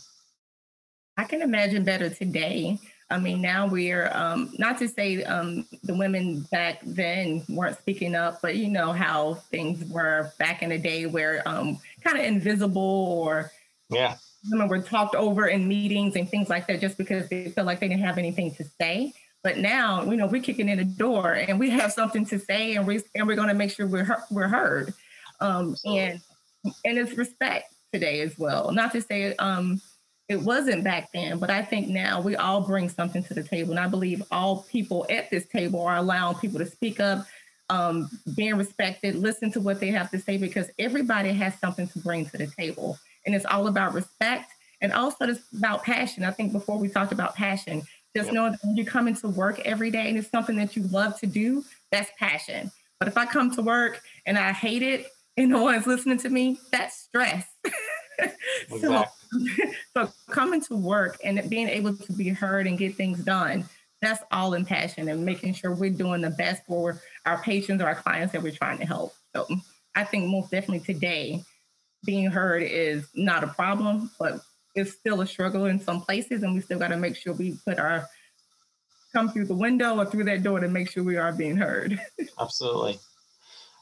I 1.17 1.23
can 1.23 1.43
imagine 1.43 1.83
better 1.83 2.09
today. 2.09 2.79
I 3.09 3.19
mean, 3.19 3.41
now 3.41 3.67
we're 3.67 4.11
um, 4.11 4.51
not 4.57 4.77
to 4.79 4.87
say 4.87 5.23
um, 5.23 5.65
the 5.83 5.95
women 5.95 6.41
back 6.51 6.81
then 6.83 7.43
weren't 7.47 7.77
speaking 7.77 8.15
up, 8.15 8.41
but 8.41 8.55
you 8.55 8.69
know 8.69 8.91
how 8.91 9.35
things 9.35 9.83
were 9.89 10.31
back 10.39 10.61
in 10.61 10.69
the 10.69 10.77
day 10.77 11.05
where 11.05 11.47
um, 11.47 11.79
kind 12.03 12.17
of 12.17 12.25
invisible 12.25 12.81
or 12.81 13.51
yeah, 13.89 14.15
women 14.51 14.67
were 14.67 14.81
talked 14.81 15.15
over 15.15 15.47
in 15.47 15.67
meetings 15.67 16.15
and 16.15 16.29
things 16.29 16.49
like 16.49 16.67
that 16.67 16.81
just 16.81 16.97
because 16.97 17.29
they 17.29 17.49
felt 17.49 17.65
like 17.65 17.79
they 17.79 17.87
didn't 17.87 18.03
have 18.03 18.17
anything 18.17 18.53
to 18.55 18.65
say. 18.79 19.13
But 19.43 19.57
now, 19.57 20.03
you 20.03 20.17
know, 20.17 20.27
we're 20.27 20.41
kicking 20.41 20.69
in 20.69 20.77
the 20.77 20.83
door 20.83 21.33
and 21.33 21.59
we 21.59 21.69
have 21.69 21.93
something 21.93 22.25
to 22.27 22.39
say, 22.39 22.75
and 22.75 22.85
we 22.85 23.01
and 23.15 23.27
we're 23.27 23.35
going 23.35 23.49
to 23.49 23.53
make 23.53 23.71
sure 23.71 23.87
we're 23.87 24.17
we're 24.29 24.47
heard. 24.47 24.93
Um, 25.39 25.75
and 25.85 26.19
and 26.83 26.97
it's 26.97 27.17
respect 27.17 27.73
today 27.93 28.21
as 28.21 28.37
well. 28.37 28.71
Not 28.71 28.91
to 28.93 29.01
say 29.01 29.35
um, 29.37 29.81
it 30.27 30.41
wasn't 30.41 30.83
back 30.83 31.09
then, 31.13 31.39
but 31.39 31.49
I 31.49 31.61
think 31.61 31.87
now 31.87 32.19
we 32.19 32.35
all 32.35 32.61
bring 32.61 32.89
something 32.89 33.23
to 33.23 33.33
the 33.33 33.43
table, 33.43 33.71
and 33.71 33.79
I 33.79 33.87
believe 33.87 34.23
all 34.31 34.63
people 34.63 35.05
at 35.09 35.29
this 35.29 35.47
table 35.47 35.81
are 35.81 35.97
allowing 35.97 36.35
people 36.37 36.59
to 36.59 36.65
speak 36.65 36.99
up, 36.99 37.25
um, 37.69 38.09
being 38.35 38.55
respected, 38.55 39.15
listen 39.15 39.51
to 39.51 39.61
what 39.61 39.79
they 39.79 39.91
have 39.91 40.11
to 40.11 40.19
say, 40.19 40.37
because 40.37 40.69
everybody 40.79 41.31
has 41.31 41.57
something 41.59 41.87
to 41.89 41.99
bring 41.99 42.25
to 42.25 42.37
the 42.37 42.47
table, 42.47 42.97
and 43.25 43.35
it's 43.35 43.45
all 43.45 43.67
about 43.67 43.93
respect 43.93 44.51
and 44.81 44.93
also 44.93 45.25
it's 45.25 45.41
about 45.55 45.83
passion. 45.83 46.23
I 46.23 46.31
think 46.31 46.51
before 46.51 46.77
we 46.77 46.89
talked 46.89 47.11
about 47.11 47.35
passion, 47.35 47.81
just 48.15 48.27
yep. 48.27 48.33
know 48.33 48.51
that 48.51 48.59
when 48.63 48.75
you 48.75 48.85
come 48.85 49.07
into 49.07 49.27
work 49.27 49.59
every 49.59 49.91
day 49.91 50.09
and 50.09 50.17
it's 50.17 50.29
something 50.29 50.55
that 50.57 50.75
you 50.75 50.83
love 50.83 51.19
to 51.19 51.27
do, 51.27 51.63
that's 51.91 52.09
passion. 52.17 52.71
But 52.99 53.07
if 53.07 53.17
I 53.17 53.25
come 53.25 53.51
to 53.51 53.61
work 53.61 54.01
and 54.25 54.37
I 54.37 54.51
hate 54.51 54.81
it 54.81 55.07
and 55.37 55.49
no 55.49 55.63
one's 55.63 55.87
listening 55.87 56.17
to 56.19 56.29
me, 56.29 56.59
that's 56.71 56.97
stress. 56.97 57.45
so, 58.81 59.05
so 59.95 60.09
coming 60.29 60.61
to 60.61 60.75
work 60.75 61.17
and 61.23 61.47
being 61.49 61.67
able 61.69 61.95
to 61.95 62.13
be 62.13 62.29
heard 62.29 62.65
and 62.65 62.77
get 62.77 62.95
things 62.95 63.19
done, 63.19 63.65
that's 64.01 64.23
all 64.31 64.53
in 64.53 64.65
passion 64.65 65.09
and 65.09 65.25
making 65.25 65.53
sure 65.53 65.73
we're 65.73 65.89
doing 65.89 66.21
the 66.21 66.29
best 66.31 66.63
for 66.67 67.01
our 67.25 67.41
patients 67.41 67.81
or 67.81 67.87
our 67.87 67.95
clients 67.95 68.33
that 68.33 68.41
we're 68.41 68.51
trying 68.51 68.77
to 68.77 68.85
help. 68.85 69.13
So 69.35 69.47
I 69.95 70.03
think 70.03 70.29
most 70.29 70.51
definitely 70.51 70.93
today, 70.93 71.43
being 72.05 72.29
heard 72.29 72.61
is 72.63 73.07
not 73.15 73.43
a 73.43 73.47
problem, 73.47 74.11
but 74.19 74.39
it's 74.77 74.93
still 74.93 75.21
a 75.21 75.27
struggle 75.27 75.65
in 75.65 75.79
some 75.79 76.01
places, 76.01 76.43
and 76.43 76.53
we 76.53 76.61
still 76.61 76.79
got 76.79 76.89
to 76.89 76.97
make 76.97 77.15
sure 77.15 77.33
we 77.33 77.57
put 77.65 77.79
our 77.79 78.07
come 79.13 79.29
through 79.29 79.45
the 79.45 79.55
window 79.55 79.97
or 79.97 80.05
through 80.05 80.25
that 80.25 80.43
door 80.43 80.59
to 80.59 80.67
make 80.67 80.89
sure 80.89 81.03
we 81.03 81.17
are 81.17 81.33
being 81.33 81.57
heard. 81.57 81.99
Absolutely. 82.39 82.99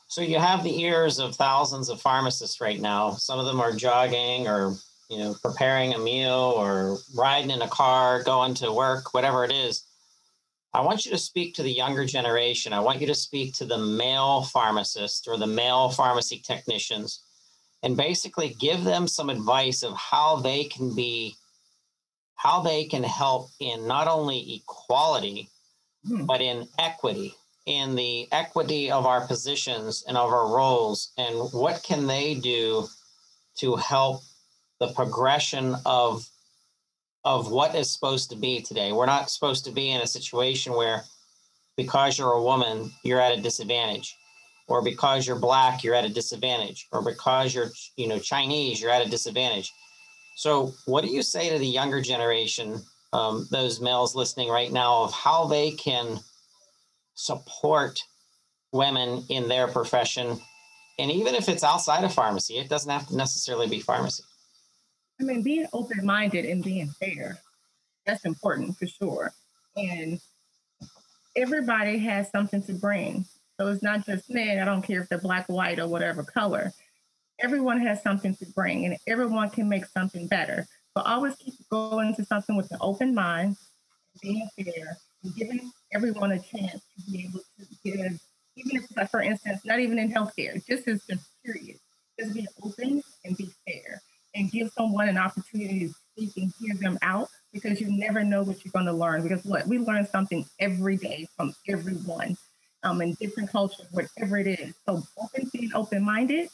So 0.08 0.22
you 0.22 0.40
have 0.40 0.64
the 0.64 0.82
ears 0.82 1.20
of 1.20 1.36
thousands 1.36 1.90
of 1.90 2.00
pharmacists 2.00 2.62
right 2.62 2.80
now. 2.80 3.12
Some 3.12 3.40
of 3.40 3.46
them 3.46 3.60
are 3.60 3.74
jogging 3.74 4.48
or 4.48 4.76
you 5.10 5.18
know 5.20 5.36
preparing 5.44 5.94
a 5.94 6.00
meal 6.00 6.54
or 6.56 6.98
riding 7.16 7.52
in 7.52 7.62
a 7.62 7.68
car, 7.68 8.24
going 8.24 8.54
to 8.56 8.72
work, 8.72 9.14
whatever 9.14 9.44
it 9.44 9.52
is. 9.52 9.84
I 10.74 10.82
want 10.82 11.06
you 11.06 11.12
to 11.12 11.18
speak 11.18 11.56
to 11.56 11.64
the 11.64 11.72
younger 11.72 12.06
generation. 12.06 12.74
I 12.74 12.82
want 12.82 13.00
you 13.00 13.08
to 13.08 13.16
speak 13.16 13.54
to 13.56 13.66
the 13.66 13.78
male 13.78 14.44
pharmacists 14.44 15.28
or 15.28 15.38
the 15.38 15.48
male 15.48 15.90
pharmacy 15.90 16.42
technicians 16.46 17.25
and 17.86 17.95
basically 17.95 18.50
give 18.60 18.84
them 18.84 19.08
some 19.08 19.30
advice 19.30 19.84
of 19.84 19.95
how 19.95 20.38
they 20.38 20.65
can 20.65 20.93
be 20.93 21.36
how 22.36 22.62
they 22.62 22.84
can 22.84 23.04
help 23.04 23.50
in 23.60 23.88
not 23.88 24.08
only 24.08 24.56
equality 24.56 25.48
hmm. 26.06 26.26
but 26.26 26.41
in 26.41 26.67
equity 26.80 27.34
in 27.67 27.95
the 27.95 28.28
equity 28.32 28.91
of 28.91 29.06
our 29.06 29.26
positions 29.26 30.04
and 30.08 30.17
of 30.17 30.32
our 30.32 30.54
roles 30.54 31.13
and 31.17 31.36
what 31.54 31.82
can 31.84 32.06
they 32.08 32.36
do 32.36 32.86
to 33.58 33.76
help 33.76 34.21
the 34.80 34.91
progression 34.93 35.76
of 35.86 36.28
of 37.24 37.52
what 37.52 37.74
is 37.76 37.91
supposed 37.91 38.30
to 38.32 38.36
be 38.36 38.62
today 38.62 38.91
we're 38.91 39.06
not 39.06 39.30
supposed 39.30 39.63
to 39.63 39.71
be 39.71 39.91
in 39.91 40.02
a 40.02 40.08
situation 40.08 40.74
where 40.74 41.04
because 41.78 42.17
you're 42.17 42.34
a 42.34 42.43
woman 42.43 42.91
you're 43.04 43.21
at 43.21 43.38
a 43.38 43.41
disadvantage 43.41 44.15
or 44.67 44.82
because 44.82 45.28
you're 45.28 45.39
black 45.39 45.84
you're 45.84 45.95
at 45.95 46.06
a 46.06 46.10
disadvantage 46.10 46.88
or 46.91 47.01
because 47.01 47.54
you're 47.54 47.69
you 47.97 48.08
know 48.08 48.19
chinese 48.19 48.82
you're 48.82 48.91
at 48.91 49.06
a 49.06 49.10
disadvantage 49.10 49.71
so 50.36 50.73
what 50.86 51.04
do 51.04 51.10
you 51.10 51.21
say 51.21 51.49
to 51.49 51.60
the 51.60 51.67
younger 51.67 52.01
generation 52.01 52.82
um, 53.13 53.47
those 53.49 53.80
males 53.80 54.15
listening 54.15 54.49
right 54.49 54.73
now 54.73 55.04
of 55.04 55.13
how 55.13 55.45
they 55.45 55.71
can 55.71 56.19
support 57.13 58.01
women 58.73 59.23
in 59.30 59.47
their 59.47 59.67
profession 59.67 60.38
and 60.99 61.12
even 61.12 61.36
if 61.36 61.47
it's 61.47 61.63
outside 61.63 62.04
of 62.04 62.13
pharmacy 62.13 62.56
it 62.56 62.69
doesn't 62.69 62.91
have 62.91 63.08
to 63.08 63.15
necessarily 63.15 63.67
be 63.67 63.80
pharmacy 63.80 64.23
I 65.19 65.23
mean, 65.23 65.41
being 65.41 65.67
open 65.73 66.06
minded 66.06 66.45
and 66.45 66.63
being 66.63 66.89
fair, 66.89 67.39
that's 68.06 68.25
important 68.25 68.78
for 68.78 68.88
sure. 68.88 69.34
And 69.78 70.19
everybody 71.36 71.97
has 71.99 72.30
something 72.32 72.62
to 72.63 72.73
bring. 72.73 73.25
So 73.60 73.68
it's 73.68 73.84
not 73.84 74.06
just 74.06 74.30
men, 74.30 74.60
I 74.60 74.65
don't 74.65 74.82
care 74.82 75.02
if 75.02 75.10
they're 75.10 75.18
black, 75.18 75.48
white, 75.48 75.80
or 75.80 75.88
whatever 75.88 76.24
color. 76.24 76.74
Everyone 77.39 77.80
has 77.80 78.04
something 78.04 78.36
to 78.36 78.46
bring 78.48 78.86
and 78.86 78.98
everyone 79.08 79.50
can 79.50 79.70
make 79.70 79.86
something 79.86 80.28
better. 80.28 80.68
But 80.94 81.06
always 81.06 81.36
keep 81.36 81.54
going 81.70 82.10
into 82.10 82.26
something 82.26 82.56
with 82.56 82.72
an 82.72 82.78
open 82.82 83.13
mind, 83.13 83.58
being 84.22 84.48
fair, 84.58 84.98
and 85.24 85.36
giving 85.36 85.72
everyone 85.94 86.32
a 86.34 86.39
chance 86.39 86.74
to 86.74 87.12
be 87.12 87.26
able 87.26 87.39
to 87.39 87.65
give, 87.84 88.20
even 88.56 88.78
if, 88.78 88.98
like, 88.98 89.10
for 89.10 89.22
instance, 89.22 89.62
not 89.65 89.80
even 89.80 90.00
in 90.00 90.12
healthcare, 90.12 90.65
just 90.65 90.88
as 90.88 91.04
just 91.06 91.26
period, 91.46 91.78
just 92.20 92.34
be 92.34 92.48
open 92.63 93.02
and 93.24 93.38
be 93.38 93.50
fair 93.65 94.02
and 94.36 94.52
give 94.52 94.70
someone 94.72 95.08
an 95.08 95.18
opportunity 95.18 95.88
to 95.88 95.94
speak 96.12 96.32
and 96.38 96.54
hear 96.60 96.76
them 96.76 96.98
out 97.02 97.30
because 97.54 97.80
you 97.80 97.88
never 97.89 98.24
know 98.24 98.44
what 98.44 98.63
you're 98.63 98.72
going 98.72 98.86
to 98.86 98.94
learn. 98.94 99.24
Because 99.24 99.44
what 99.46 99.65
we 99.68 99.78
learn 99.78 100.06
something 100.08 100.46
every 100.60 100.98
day 100.98 101.26
from 101.38 101.54
everyone 101.68 102.38
um, 102.86 103.02
in 103.02 103.13
different 103.15 103.52
cultures, 103.52 103.88
whatever 103.91 104.38
it 104.38 104.48
is. 104.48 104.74
So 104.88 105.04
open, 105.21 105.50
being 105.52 105.71
open-minded, 105.74 106.50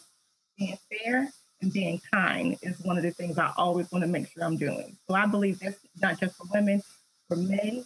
being 0.58 0.78
fair, 0.90 1.30
and 1.62 1.72
being 1.72 2.02
kind 2.12 2.58
is 2.64 2.80
one 2.80 2.98
of 2.98 3.04
the 3.04 3.12
things 3.12 3.38
I 3.38 3.52
always 3.56 3.92
want 3.92 4.04
to 4.04 4.08
make 4.08 4.28
sure 4.30 4.44
I'm 4.44 4.58
doing. 4.58 4.98
So 5.08 5.16
I 5.16 5.28
believe 5.28 5.60
that's 5.60 5.78
not 6.02 6.20
just 6.20 6.36
for 6.36 6.46
women, 6.52 6.82
for 7.28 7.36
men, 7.36 7.86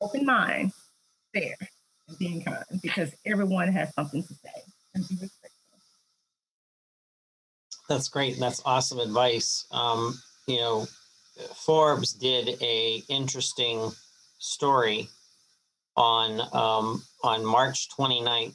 open 0.00 0.24
mind, 0.24 0.72
fair, 1.34 1.56
and 2.06 2.18
being 2.18 2.44
kind, 2.44 2.62
because 2.82 3.10
everyone 3.24 3.72
has 3.72 3.92
something 3.94 4.22
to 4.22 4.34
say 4.34 4.62
and 4.94 5.08
be 5.08 5.16
respectful. 5.20 5.50
That's 7.88 8.08
great. 8.08 8.34
And 8.34 8.42
that's 8.42 8.62
awesome 8.64 9.00
advice. 9.00 9.66
Um, 9.72 10.20
you 10.46 10.58
know, 10.58 10.86
Forbes 11.54 12.12
did 12.12 12.62
a 12.62 13.02
interesting 13.08 13.90
story 14.38 15.08
on 15.96 16.40
um, 16.52 17.02
on 17.22 17.44
March 17.44 17.88
29th. 17.98 18.54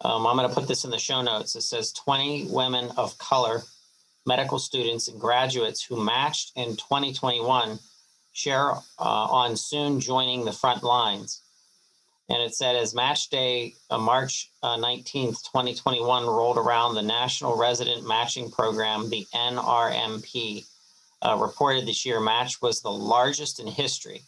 Um, 0.00 0.26
I'm 0.26 0.36
going 0.36 0.48
to 0.48 0.54
put 0.54 0.68
this 0.68 0.84
in 0.84 0.90
the 0.90 0.98
show 0.98 1.22
notes. 1.22 1.56
It 1.56 1.62
says 1.62 1.92
20 1.92 2.46
women 2.50 2.90
of 2.96 3.18
color, 3.18 3.62
medical 4.26 4.58
students 4.58 5.08
and 5.08 5.20
graduates 5.20 5.82
who 5.82 6.02
matched 6.02 6.52
in 6.56 6.76
2021 6.76 7.78
share 8.32 8.70
uh, 8.70 8.78
on 8.98 9.56
soon 9.56 9.98
joining 9.98 10.44
the 10.44 10.52
front 10.52 10.84
lines. 10.84 11.42
And 12.30 12.42
it 12.42 12.54
said 12.54 12.76
as 12.76 12.94
match 12.94 13.30
day, 13.30 13.74
uh, 13.90 13.98
March 13.98 14.50
uh, 14.62 14.76
19th, 14.76 15.42
2021, 15.50 16.26
rolled 16.26 16.58
around, 16.58 16.94
the 16.94 17.02
National 17.02 17.56
Resident 17.56 18.06
Matching 18.06 18.50
Program, 18.50 19.08
the 19.08 19.26
NRMP, 19.34 20.66
uh, 21.22 21.36
reported 21.40 21.86
this 21.86 22.04
year 22.04 22.20
match 22.20 22.60
was 22.62 22.80
the 22.80 22.90
largest 22.90 23.60
in 23.60 23.66
history. 23.66 24.22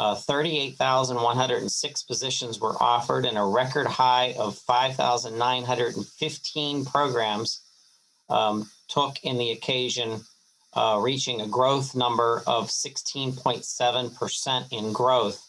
Uh, 0.00 0.14
38,106 0.14 2.02
positions 2.04 2.58
were 2.58 2.82
offered, 2.82 3.26
and 3.26 3.36
a 3.36 3.44
record 3.44 3.86
high 3.86 4.32
of 4.38 4.56
5,915 4.56 6.86
programs 6.86 7.60
um, 8.30 8.70
took 8.88 9.22
in 9.22 9.36
the 9.36 9.50
occasion, 9.50 10.22
uh, 10.72 10.98
reaching 11.02 11.42
a 11.42 11.46
growth 11.46 11.94
number 11.94 12.42
of 12.46 12.68
16.7% 12.68 14.72
in 14.72 14.92
growth 14.92 15.46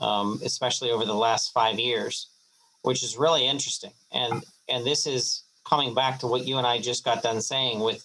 um, 0.00 0.40
especially 0.44 0.90
over 0.90 1.04
the 1.04 1.14
last 1.14 1.52
five 1.52 1.78
years, 1.78 2.28
which 2.82 3.02
is 3.02 3.16
really 3.16 3.46
interesting. 3.46 3.92
And 4.12 4.44
and 4.68 4.86
this 4.86 5.06
is 5.06 5.42
coming 5.68 5.94
back 5.94 6.18
to 6.20 6.26
what 6.26 6.46
you 6.46 6.58
and 6.58 6.66
I 6.66 6.80
just 6.80 7.04
got 7.04 7.22
done 7.22 7.40
saying. 7.40 7.80
With 7.80 8.04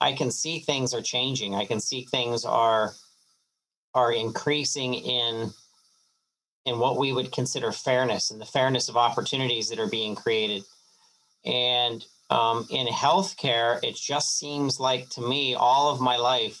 I 0.00 0.12
can 0.12 0.30
see 0.30 0.60
things 0.60 0.94
are 0.94 1.02
changing. 1.02 1.54
I 1.54 1.64
can 1.64 1.80
see 1.80 2.04
things 2.04 2.44
are 2.44 2.94
are 3.94 4.12
increasing 4.12 4.94
in 4.94 5.50
in 6.66 6.78
what 6.78 6.98
we 6.98 7.12
would 7.12 7.32
consider 7.32 7.72
fairness 7.72 8.30
and 8.30 8.40
the 8.40 8.44
fairness 8.44 8.88
of 8.88 8.96
opportunities 8.96 9.70
that 9.70 9.78
are 9.78 9.88
being 9.88 10.14
created. 10.14 10.62
And 11.44 12.04
um, 12.28 12.66
in 12.70 12.86
healthcare, 12.88 13.82
it 13.82 13.96
just 13.96 14.38
seems 14.38 14.78
like 14.78 15.08
to 15.10 15.22
me 15.22 15.54
all 15.54 15.90
of 15.90 16.00
my 16.00 16.16
life 16.16 16.60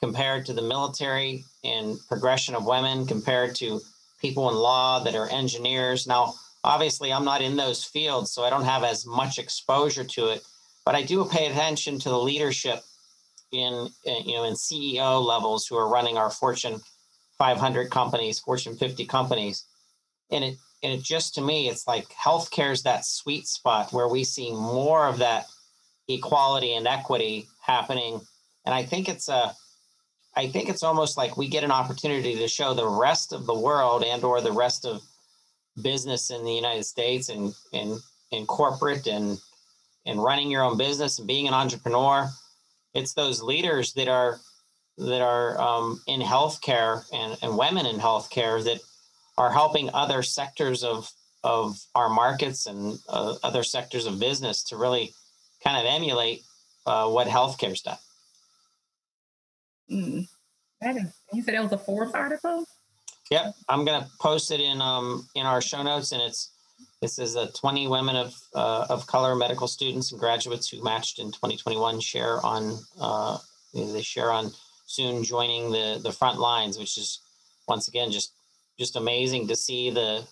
compared 0.00 0.46
to 0.46 0.52
the 0.52 0.62
military 0.62 1.44
and 1.64 1.98
progression 2.08 2.54
of 2.54 2.64
women 2.64 3.06
compared 3.06 3.56
to 3.56 3.80
people 4.20 4.48
in 4.50 4.54
law 4.54 5.02
that 5.02 5.16
are 5.16 5.28
engineers. 5.30 6.06
Now, 6.06 6.34
obviously, 6.62 7.12
I'm 7.12 7.24
not 7.24 7.42
in 7.42 7.56
those 7.56 7.84
fields, 7.84 8.30
so 8.30 8.44
I 8.44 8.50
don't 8.50 8.64
have 8.64 8.84
as 8.84 9.04
much 9.04 9.38
exposure 9.38 10.04
to 10.04 10.28
it, 10.28 10.42
but 10.84 10.94
I 10.94 11.02
do 11.02 11.24
pay 11.24 11.46
attention 11.46 11.98
to 12.00 12.08
the 12.08 12.18
leadership 12.18 12.84
in, 13.52 13.88
in 14.04 14.24
you 14.24 14.36
know 14.36 14.44
in 14.44 14.54
CEO 14.54 15.24
levels 15.24 15.66
who 15.66 15.76
are 15.76 15.88
running 15.88 16.16
our 16.16 16.30
Fortune 16.30 16.80
500 17.38 17.90
companies, 17.90 18.38
Fortune 18.38 18.76
50 18.76 19.06
companies, 19.06 19.64
and 20.30 20.44
it 20.44 20.56
and 20.82 20.92
it 20.92 21.02
just 21.02 21.34
to 21.34 21.42
me, 21.42 21.68
it's 21.68 21.86
like 21.86 22.08
healthcare 22.08 22.72
is 22.72 22.82
that 22.82 23.04
sweet 23.04 23.46
spot 23.46 23.92
where 23.92 24.08
we 24.08 24.24
see 24.24 24.50
more 24.50 25.06
of 25.06 25.18
that 25.18 25.46
equality 26.08 26.74
and 26.74 26.86
equity 26.86 27.48
happening, 27.60 28.20
and 28.64 28.74
I 28.74 28.84
think 28.84 29.08
it's 29.08 29.28
a 29.28 29.54
I 30.36 30.48
think 30.48 30.68
it's 30.68 30.82
almost 30.82 31.16
like 31.16 31.36
we 31.36 31.48
get 31.48 31.64
an 31.64 31.72
opportunity 31.72 32.36
to 32.36 32.48
show 32.48 32.72
the 32.72 32.88
rest 32.88 33.32
of 33.32 33.46
the 33.46 33.58
world 33.58 34.04
and 34.04 34.22
or 34.22 34.40
the 34.40 34.52
rest 34.52 34.84
of 34.84 35.02
business 35.82 36.30
in 36.30 36.44
the 36.44 36.52
United 36.52 36.84
States 36.84 37.28
and 37.28 37.54
in 37.72 37.98
in 38.30 38.46
corporate 38.46 39.06
and 39.06 39.38
and 40.06 40.22
running 40.22 40.50
your 40.50 40.62
own 40.62 40.76
business 40.76 41.18
and 41.18 41.28
being 41.28 41.48
an 41.48 41.54
entrepreneur. 41.54 42.28
It's 42.94 43.14
those 43.14 43.42
leaders 43.42 43.92
that 43.94 44.08
are 44.08 44.40
that 44.98 45.22
are 45.22 45.58
um, 45.60 46.00
in 46.06 46.20
healthcare 46.20 47.04
and, 47.12 47.36
and 47.42 47.56
women 47.56 47.86
in 47.86 47.96
healthcare 47.96 48.62
that 48.64 48.80
are 49.38 49.50
helping 49.50 49.90
other 49.94 50.22
sectors 50.22 50.84
of 50.84 51.10
of 51.42 51.78
our 51.94 52.10
markets 52.10 52.66
and 52.66 52.98
uh, 53.08 53.34
other 53.42 53.62
sectors 53.62 54.06
of 54.06 54.20
business 54.20 54.62
to 54.64 54.76
really 54.76 55.14
kind 55.64 55.78
of 55.78 55.90
emulate 55.90 56.42
uh, 56.86 57.08
what 57.08 57.26
healthcare's 57.26 57.80
done. 57.80 57.96
Mm. 59.90 60.28
That 60.82 60.96
is, 60.96 61.12
you 61.32 61.42
said 61.42 61.54
it 61.54 61.62
was 61.62 61.72
a 61.72 61.78
Forbes 61.78 62.12
article. 62.12 62.64
Yep, 63.30 63.54
I'm 63.68 63.84
gonna 63.84 64.08
post 64.20 64.50
it 64.50 64.60
in 64.60 64.82
um 64.82 65.28
in 65.34 65.46
our 65.46 65.62
show 65.62 65.82
notes, 65.82 66.12
and 66.12 66.20
it's 66.20 66.50
this 67.00 67.18
is 67.18 67.34
a 67.34 67.50
20 67.52 67.88
women 67.88 68.16
of 68.16 68.34
uh, 68.54 68.86
of 68.90 69.06
color 69.06 69.34
medical 69.34 69.66
students 69.66 70.12
and 70.12 70.20
graduates 70.20 70.68
who 70.68 70.82
matched 70.82 71.18
in 71.18 71.32
2021 71.32 72.00
share 72.00 72.44
on 72.44 72.78
uh, 73.00 73.38
they 73.72 74.02
share 74.02 74.30
on 74.32 74.50
soon 74.86 75.24
joining 75.24 75.70
the 75.70 76.00
the 76.02 76.12
front 76.12 76.38
lines, 76.38 76.78
which 76.78 76.98
is 76.98 77.20
once 77.68 77.88
again 77.88 78.10
just 78.10 78.32
just 78.78 78.96
amazing 78.96 79.48
to 79.48 79.56
see 79.56 79.90
the 79.90 80.26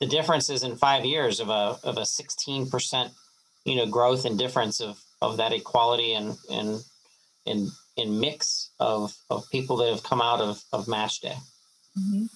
the 0.00 0.06
differences 0.06 0.62
in 0.62 0.76
five 0.76 1.04
years 1.04 1.40
of 1.40 1.48
a 1.48 1.78
of 1.82 1.96
a 1.96 2.04
16 2.04 2.68
percent 2.68 3.12
you 3.64 3.76
know 3.76 3.86
growth 3.86 4.24
and 4.24 4.38
difference 4.38 4.80
of 4.80 5.00
of 5.22 5.38
that 5.38 5.52
equality 5.52 6.12
and 6.12 6.36
and 6.50 6.84
and 7.46 7.70
in 7.96 8.20
mix 8.20 8.70
of 8.80 9.16
of 9.30 9.48
people 9.50 9.76
that 9.78 9.90
have 9.90 10.02
come 10.02 10.20
out 10.20 10.40
of 10.40 10.62
of 10.72 10.88
match 10.88 11.20
day. 11.20 11.36
Mm-hmm. 11.98 12.26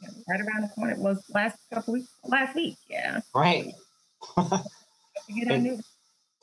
Match 0.00 0.10
day 0.10 0.16
was 0.16 0.24
right 0.28 0.40
around 0.40 0.62
the 0.62 0.68
corner. 0.68 0.92
It 0.92 0.98
was 0.98 1.22
last 1.34 1.56
couple 1.72 1.94
weeks, 1.94 2.08
last 2.24 2.54
week. 2.54 2.76
Yeah. 2.88 3.20
Right. 3.34 3.72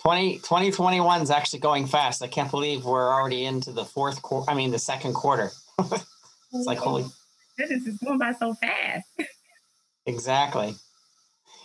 20, 0.03 0.35
2021 0.35 1.21
is 1.21 1.31
actually 1.31 1.59
going 1.59 1.87
fast. 1.87 2.21
I 2.21 2.27
can't 2.27 2.51
believe 2.51 2.83
we're 2.83 3.13
already 3.13 3.45
into 3.45 3.71
the 3.71 3.85
fourth 3.85 4.21
quarter. 4.21 4.51
I 4.51 4.53
mean, 4.53 4.71
the 4.71 4.79
second 4.79 5.13
quarter. 5.13 5.51
it's 5.79 6.65
like 6.65 6.77
holy. 6.77 7.05
Goodness, 7.57 7.87
it's 7.87 8.03
going 8.03 8.19
by 8.19 8.33
so 8.33 8.53
fast. 8.55 9.05
exactly. 10.05 10.75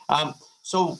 Um, 0.08 0.34
so 0.62 0.98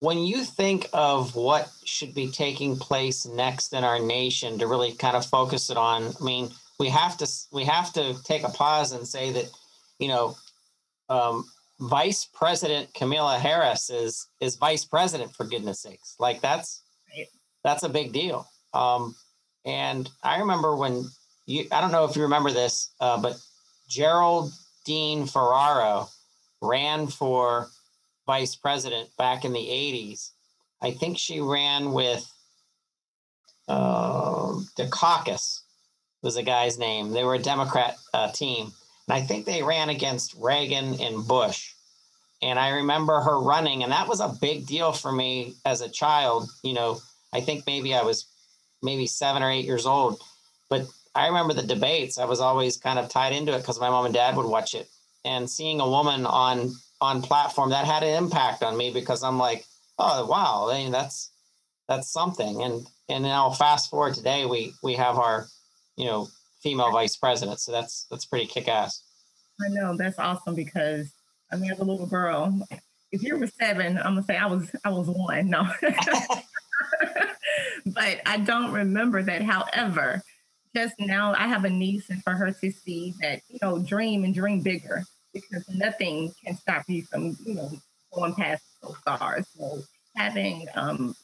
when 0.00 0.18
you 0.18 0.44
think 0.44 0.88
of 0.92 1.36
what 1.36 1.70
should 1.84 2.12
be 2.12 2.28
taking 2.30 2.76
place 2.76 3.24
next 3.24 3.72
in 3.72 3.84
our 3.84 4.00
nation 4.00 4.58
to 4.58 4.66
really 4.66 4.92
kind 4.92 5.16
of 5.16 5.24
focus 5.24 5.70
it 5.70 5.76
on 5.76 6.12
i 6.20 6.24
mean 6.24 6.50
we 6.80 6.88
have 6.88 7.16
to 7.16 7.26
we 7.52 7.64
have 7.64 7.92
to 7.92 8.20
take 8.24 8.42
a 8.42 8.48
pause 8.48 8.90
and 8.90 9.06
say 9.06 9.30
that 9.30 9.48
you 10.02 10.08
know 10.08 10.36
um, 11.08 11.44
vice 11.80 12.28
president 12.32 12.92
kamala 12.94 13.38
harris 13.38 13.90
is 13.90 14.28
is 14.40 14.56
vice 14.56 14.84
president 14.84 15.34
for 15.34 15.44
goodness 15.44 15.80
sakes 15.80 16.16
like 16.18 16.40
that's 16.40 16.82
that's 17.64 17.82
a 17.82 17.88
big 17.88 18.12
deal 18.12 18.46
um, 18.74 19.14
and 19.64 20.10
i 20.22 20.38
remember 20.38 20.76
when 20.76 21.04
you 21.46 21.66
i 21.72 21.80
don't 21.80 21.92
know 21.92 22.04
if 22.04 22.16
you 22.16 22.22
remember 22.22 22.50
this 22.50 22.92
uh, 23.00 23.20
but 23.20 23.36
geraldine 23.88 25.26
ferraro 25.26 26.08
ran 26.62 27.06
for 27.06 27.68
vice 28.26 28.54
president 28.54 29.10
back 29.18 29.44
in 29.44 29.52
the 29.52 29.58
80s. 29.58 30.30
I 30.80 30.92
think 30.92 31.18
she 31.18 31.40
ran 31.40 31.92
with 31.92 32.26
uh, 33.68 34.54
Dukakis 34.78 35.60
was 36.22 36.36
the 36.36 36.42
guy's 36.42 36.78
name. 36.78 37.10
They 37.10 37.24
were 37.24 37.34
a 37.34 37.38
Democrat 37.38 37.96
uh, 38.14 38.30
team. 38.32 38.72
And 39.12 39.22
I 39.22 39.26
think 39.26 39.44
they 39.44 39.62
ran 39.62 39.90
against 39.90 40.34
Reagan 40.38 40.98
and 40.98 41.28
Bush. 41.28 41.74
And 42.40 42.58
I 42.58 42.70
remember 42.70 43.20
her 43.20 43.38
running, 43.38 43.82
and 43.82 43.92
that 43.92 44.08
was 44.08 44.20
a 44.20 44.34
big 44.40 44.66
deal 44.66 44.92
for 44.92 45.12
me 45.12 45.54
as 45.66 45.82
a 45.82 45.88
child. 45.88 46.48
You 46.62 46.72
know, 46.72 46.98
I 47.32 47.42
think 47.42 47.64
maybe 47.66 47.94
I 47.94 48.02
was 48.02 48.26
maybe 48.82 49.06
seven 49.06 49.42
or 49.42 49.50
eight 49.50 49.66
years 49.66 49.84
old, 49.84 50.20
but 50.70 50.86
I 51.14 51.26
remember 51.26 51.52
the 51.52 51.62
debates. 51.62 52.18
I 52.18 52.24
was 52.24 52.40
always 52.40 52.78
kind 52.78 52.98
of 52.98 53.10
tied 53.10 53.34
into 53.34 53.54
it 53.54 53.58
because 53.58 53.78
my 53.78 53.90
mom 53.90 54.06
and 54.06 54.14
dad 54.14 54.34
would 54.34 54.46
watch 54.46 54.74
it, 54.74 54.88
and 55.26 55.48
seeing 55.48 55.80
a 55.80 55.88
woman 55.88 56.24
on 56.24 56.72
on 57.02 57.20
platform 57.20 57.70
that 57.70 57.84
had 57.84 58.02
an 58.02 58.16
impact 58.16 58.62
on 58.62 58.76
me 58.76 58.92
because 58.92 59.22
I'm 59.22 59.38
like, 59.38 59.66
oh 59.98 60.24
wow, 60.26 60.70
I 60.70 60.78
mean, 60.78 60.90
that's 60.90 61.30
that's 61.86 62.10
something. 62.10 62.62
And 62.62 62.86
and 63.10 63.22
now 63.22 63.50
fast 63.50 63.90
forward 63.90 64.14
today, 64.14 64.46
we 64.46 64.72
we 64.82 64.94
have 64.94 65.18
our, 65.18 65.46
you 65.96 66.06
know, 66.06 66.28
female 66.62 66.90
vice 66.90 67.16
president. 67.16 67.60
So 67.60 67.72
that's 67.72 68.06
that's 68.10 68.24
pretty 68.24 68.46
kick 68.46 68.68
ass. 68.68 69.02
I 69.64 69.68
know 69.68 69.96
that's 69.96 70.18
awesome 70.18 70.54
because 70.54 71.12
I 71.52 71.56
mean, 71.56 71.70
as 71.70 71.78
a 71.78 71.84
little 71.84 72.06
girl, 72.06 72.58
if 73.10 73.22
you 73.22 73.38
were 73.38 73.46
seven, 73.46 73.98
I'm 73.98 74.14
gonna 74.14 74.22
say 74.22 74.36
I 74.36 74.46
was 74.46 74.70
I 74.84 74.90
was 74.90 75.08
one. 75.08 75.50
No, 75.50 75.68
but 77.86 78.20
I 78.26 78.38
don't 78.38 78.72
remember 78.72 79.22
that. 79.22 79.42
However, 79.42 80.22
just 80.74 80.94
now 80.98 81.34
I 81.36 81.46
have 81.46 81.64
a 81.64 81.70
niece, 81.70 82.08
and 82.10 82.22
for 82.22 82.32
her 82.32 82.50
to 82.50 82.70
see 82.72 83.14
that 83.20 83.42
you 83.48 83.58
know, 83.60 83.78
dream 83.78 84.24
and 84.24 84.34
dream 84.34 84.62
bigger 84.62 85.04
because 85.32 85.68
nothing 85.68 86.32
can 86.44 86.56
stop 86.56 86.84
you 86.88 87.02
from 87.02 87.36
you 87.44 87.54
know 87.54 87.70
going 88.14 88.34
past 88.34 88.62
those 88.82 88.96
stars. 88.98 89.46
So 89.56 89.80
having 90.16 90.66
um, 90.74 91.14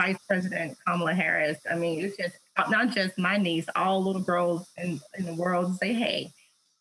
Vice 0.00 0.18
President 0.28 0.76
Kamala 0.86 1.14
Harris, 1.14 1.58
I 1.70 1.74
mean, 1.76 2.04
it's 2.04 2.16
just 2.16 2.36
not 2.70 2.90
just 2.90 3.18
my 3.18 3.36
niece, 3.36 3.66
all 3.74 4.02
little 4.02 4.22
girls 4.22 4.68
in, 4.76 5.00
in 5.18 5.26
the 5.26 5.34
world 5.34 5.76
say, 5.76 5.92
hey, 5.92 6.30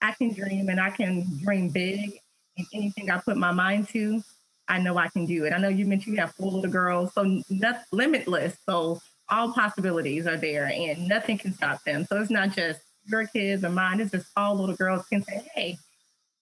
I 0.02 0.12
can 0.12 0.34
dream 0.34 0.70
and 0.70 0.80
I 0.80 0.90
can 0.90 1.26
dream 1.42 1.70
big. 1.70 2.20
And 2.58 2.68
anything 2.74 3.10
I 3.10 3.18
put 3.20 3.38
my 3.38 3.52
mind 3.52 3.88
to, 3.90 4.22
I 4.68 4.80
know 4.80 4.98
I 4.98 5.08
can 5.10 5.26
do 5.26 5.46
it. 5.46 5.54
I 5.54 5.58
know 5.58 5.70
you 5.70 5.86
mentioned 5.86 6.16
you 6.16 6.22
have 6.22 6.34
four 6.36 6.52
little 6.52 6.72
girls, 6.72 7.14
so 7.14 7.42
not 7.50 7.82
limitless. 7.92 8.58
So 8.68 9.02
all 9.30 9.54
possibilities 9.54 10.28
are 10.28 10.38
there 10.38 10.66
and 10.66 11.08
nothing 11.08 11.38
can 11.38 11.54
stop 11.54 11.84
them. 11.84 12.06
So 12.06 12.22
it's 12.22 12.30
not 12.30 12.52
just 12.52 12.80
your 13.06 13.26
kids 13.28 13.64
or 13.64 13.70
mine, 13.70 14.00
it's 14.00 14.12
just 14.12 14.28
all 14.38 14.56
little 14.56 14.76
girls 14.76 15.06
can 15.08 15.24
say, 15.24 15.44
hey, 15.56 15.78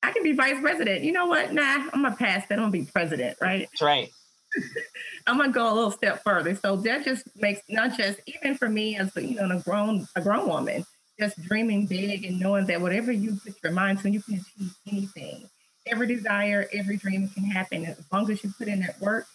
I 0.04 0.12
can 0.12 0.24
be 0.24 0.34
vice 0.34 0.60
president. 0.60 1.04
You 1.04 1.12
know 1.12 1.28
what? 1.28 1.54
Nah, 1.54 1.89
I'm 1.94 2.02
gonna 2.02 2.15
pass 2.15 2.48
that. 2.48 2.56
I'm 2.56 2.65
gonna 2.65 2.72
be 2.72 2.86
president, 2.86 3.38
right? 3.41 3.67
That's 3.72 3.82
right. 3.82 4.10
I'm 5.27 5.37
gonna 5.37 5.51
go 5.51 5.71
a 5.71 5.73
little 5.73 5.91
step 5.91 6.23
further. 6.23 6.55
So 6.55 6.75
that 6.77 7.05
just 7.05 7.27
makes 7.35 7.61
not 7.69 7.97
just 7.97 8.19
even 8.27 8.55
for 8.55 8.69
me 8.69 8.97
as 8.97 9.15
you 9.15 9.35
know 9.35 9.49
a 9.49 9.59
grown 9.61 10.07
a 10.15 10.21
grown 10.21 10.47
woman, 10.47 10.85
just 11.19 11.41
dreaming 11.43 11.85
big 11.85 12.25
and 12.25 12.39
knowing 12.39 12.65
that 12.67 12.81
whatever 12.81 13.11
you 13.11 13.37
put 13.43 13.55
your 13.63 13.71
mind 13.71 13.99
to, 13.99 14.09
you 14.09 14.21
can 14.21 14.35
achieve 14.35 14.75
anything. 14.87 15.49
Every 15.87 16.07
desire, 16.07 16.67
every 16.73 16.97
dream 16.97 17.27
can 17.29 17.43
happen 17.43 17.85
as 17.85 17.99
long 18.11 18.29
as 18.29 18.43
you 18.43 18.51
put 18.57 18.67
in 18.67 18.81
that 18.81 18.99
work. 19.01 19.25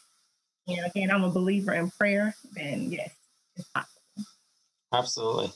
And 0.68 0.84
again, 0.86 1.10
I'm 1.10 1.24
a 1.24 1.30
believer 1.30 1.72
in 1.74 1.90
prayer. 1.90 2.34
Then 2.52 2.90
yes, 2.90 3.10
it's 3.56 3.68
possible. 3.68 4.02
Absolutely. 4.92 5.52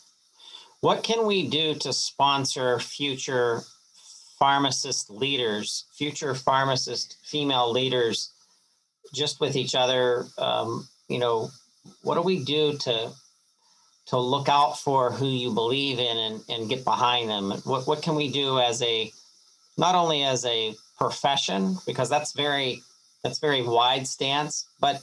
What 0.80 1.02
can 1.02 1.26
we 1.26 1.48
do 1.48 1.74
to 1.74 1.92
sponsor 1.92 2.78
future 2.78 3.62
pharmacist 4.38 5.10
leaders, 5.10 5.84
future 5.94 6.34
pharmacist 6.34 7.18
female 7.24 7.70
leaders? 7.70 8.32
Just 9.14 9.40
with 9.40 9.56
each 9.56 9.74
other 9.74 10.26
um, 10.38 10.88
you 11.08 11.18
know 11.18 11.50
what 12.02 12.14
do 12.14 12.22
we 12.22 12.44
do 12.44 12.76
to 12.78 13.10
to 14.10 14.18
look 14.18 14.48
out 14.48 14.78
for 14.78 15.12
who 15.12 15.28
you 15.28 15.52
believe 15.52 16.00
in 16.00 16.16
and, 16.16 16.40
and 16.48 16.68
get 16.68 16.84
behind 16.84 17.30
them? 17.30 17.52
What, 17.62 17.86
what 17.86 18.02
can 18.02 18.16
we 18.16 18.30
do 18.30 18.58
as 18.58 18.82
a 18.82 19.12
not 19.78 19.94
only 19.94 20.24
as 20.24 20.44
a 20.44 20.74
profession 20.98 21.76
because 21.86 22.10
that's 22.10 22.32
very 22.32 22.82
that's 23.22 23.38
very 23.38 23.62
wide 23.62 24.06
stance 24.06 24.66
but 24.80 25.00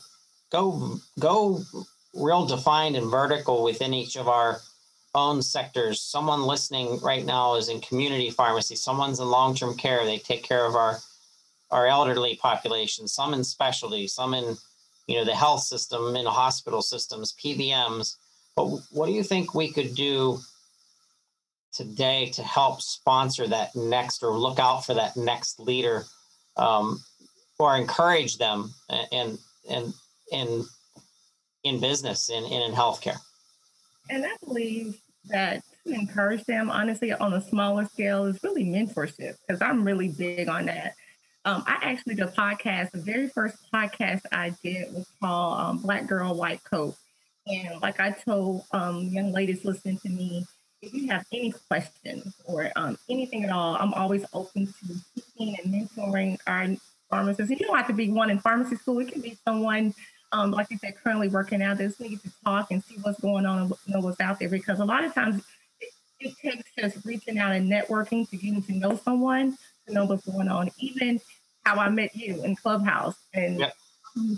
go 0.52 1.00
go 1.20 1.62
real 2.14 2.46
defined 2.46 2.96
and 2.96 3.10
vertical 3.10 3.64
within 3.64 3.94
each 3.94 4.16
of 4.16 4.28
our 4.28 4.60
own 5.16 5.42
sectors. 5.42 6.02
Someone 6.02 6.44
listening 6.44 7.00
right 7.00 7.26
now 7.26 7.56
is 7.56 7.70
in 7.70 7.80
community 7.82 8.30
pharmacy. 8.30 8.76
Someone's 8.76 9.20
in 9.20 9.28
long-term 9.28 9.78
care. 9.78 10.06
They 10.06 10.18
take 10.20 10.44
care 10.44 10.66
of 10.66 10.76
our 10.76 11.00
our 11.72 11.88
elderly 11.88 12.36
population, 12.36 13.08
some 13.08 13.34
in 13.34 13.44
specialty, 13.44 14.08
some 14.08 14.34
in 14.34 14.56
you 15.08 15.16
know 15.16 15.26
the 15.26 15.36
health 15.36 15.62
system, 15.62 16.16
in 16.16 16.26
hospital 16.26 16.82
systems, 16.82 17.34
PBMs. 17.34 18.16
But 18.56 18.68
what 18.92 19.06
do 19.06 19.12
you 19.12 19.24
think 19.24 19.54
we 19.54 19.72
could 19.72 19.96
do 19.96 20.40
today 21.74 22.30
to 22.32 22.44
help 22.44 22.82
sponsor 22.82 23.48
that 23.48 23.76
next 23.76 24.24
or 24.24 24.38
look 24.38 24.60
out 24.60 24.86
for 24.86 24.94
that 24.96 25.16
next 25.16 25.60
leader 25.60 26.06
um, 26.58 27.00
or 27.60 27.76
encourage 27.78 28.38
them 28.38 28.74
in 29.12 29.38
in 29.70 29.94
in 30.32 30.66
in 31.64 31.80
business 31.80 32.30
and 32.30 32.46
in, 32.46 32.62
in 32.62 32.72
healthcare? 32.72 33.18
And 34.10 34.26
I 34.26 34.36
believe 34.46 35.00
that 35.26 35.64
to 35.86 35.94
encourage 35.94 36.44
them, 36.46 36.70
honestly, 36.70 37.14
on 37.14 37.34
a 37.34 37.42
smaller 37.42 37.86
scale, 37.86 38.26
is 38.26 38.40
really 38.44 38.66
mentorship 38.66 39.36
because 39.46 39.62
I'm 39.62 39.84
really 39.84 40.10
big 40.10 40.48
on 40.48 40.66
that 40.66 40.94
um, 41.48 41.64
I 41.66 41.78
actually 41.82 42.16
did 42.16 42.26
a 42.26 42.32
podcast. 42.32 42.92
The 42.92 43.00
very 43.00 43.30
first 43.30 43.56
podcast 43.74 44.24
I 44.34 44.54
did 44.62 44.94
was 44.94 45.08
called 45.22 45.60
um, 45.60 45.78
Black 45.78 46.06
Girl 46.06 46.36
White 46.36 46.62
Coat. 46.66 46.94
And 47.48 47.82
like 47.82 48.02
I 48.02 48.12
told 48.12 48.66
um, 48.74 49.04
young 49.04 49.32
ladies 49.32 49.64
listening 49.64 49.98
to 50.00 50.10
me, 50.10 50.46
if 50.82 50.94
you 50.94 51.08
have 51.08 51.26
any 51.32 51.54
questions 51.70 52.36
or 52.44 52.70
um, 52.76 52.98
anything 53.10 53.46
at 53.46 53.50
all, 53.50 53.78
I'm 53.80 53.94
always 53.94 54.26
open 54.34 54.68
to 54.68 54.74
teaching 55.16 55.56
and 55.64 55.74
mentoring 55.74 56.38
our 56.48 56.68
pharmacists. 57.10 57.50
And 57.50 57.60
you 57.62 57.66
don't 57.66 57.78
have 57.78 57.88
to 57.88 57.94
be 57.94 58.12
one 58.12 58.30
in 58.30 58.40
pharmacy 58.40 58.76
school. 58.76 59.00
It 59.00 59.14
can 59.14 59.22
be 59.22 59.38
someone, 59.46 59.94
um, 60.34 60.52
like 60.52 60.70
you 60.70 60.78
said, 60.78 60.96
currently 61.02 61.30
working 61.30 61.62
out 61.62 61.78
this 61.78 61.98
need 62.02 62.22
to 62.24 62.32
talk 62.44 62.72
and 62.72 62.84
see 62.84 62.98
what's 63.04 63.22
going 63.22 63.46
on 63.46 63.60
and 63.60 63.74
know 63.88 64.02
what's 64.02 64.20
out 64.20 64.38
there. 64.38 64.50
Because 64.50 64.82
a 64.82 64.86
lot 64.86 65.06
of 65.06 65.14
times 65.14 65.42
it, 65.80 65.94
it 66.20 66.36
takes 66.44 66.70
just 66.78 67.06
reaching 67.06 67.40
out 67.40 67.54
and 67.54 67.72
networking 67.72 68.30
to 68.30 68.36
getting 68.36 68.62
to 68.64 68.74
know 68.74 68.98
someone 68.98 69.58
to 69.88 69.94
know 69.94 70.06
what's 70.06 70.26
going 70.26 70.50
on. 70.50 70.70
Even 70.78 71.22
how 71.68 71.76
I 71.82 71.90
met 71.90 72.16
you 72.16 72.42
in 72.44 72.56
Clubhouse 72.56 73.18
and 73.34 73.60
yep. 73.60 73.74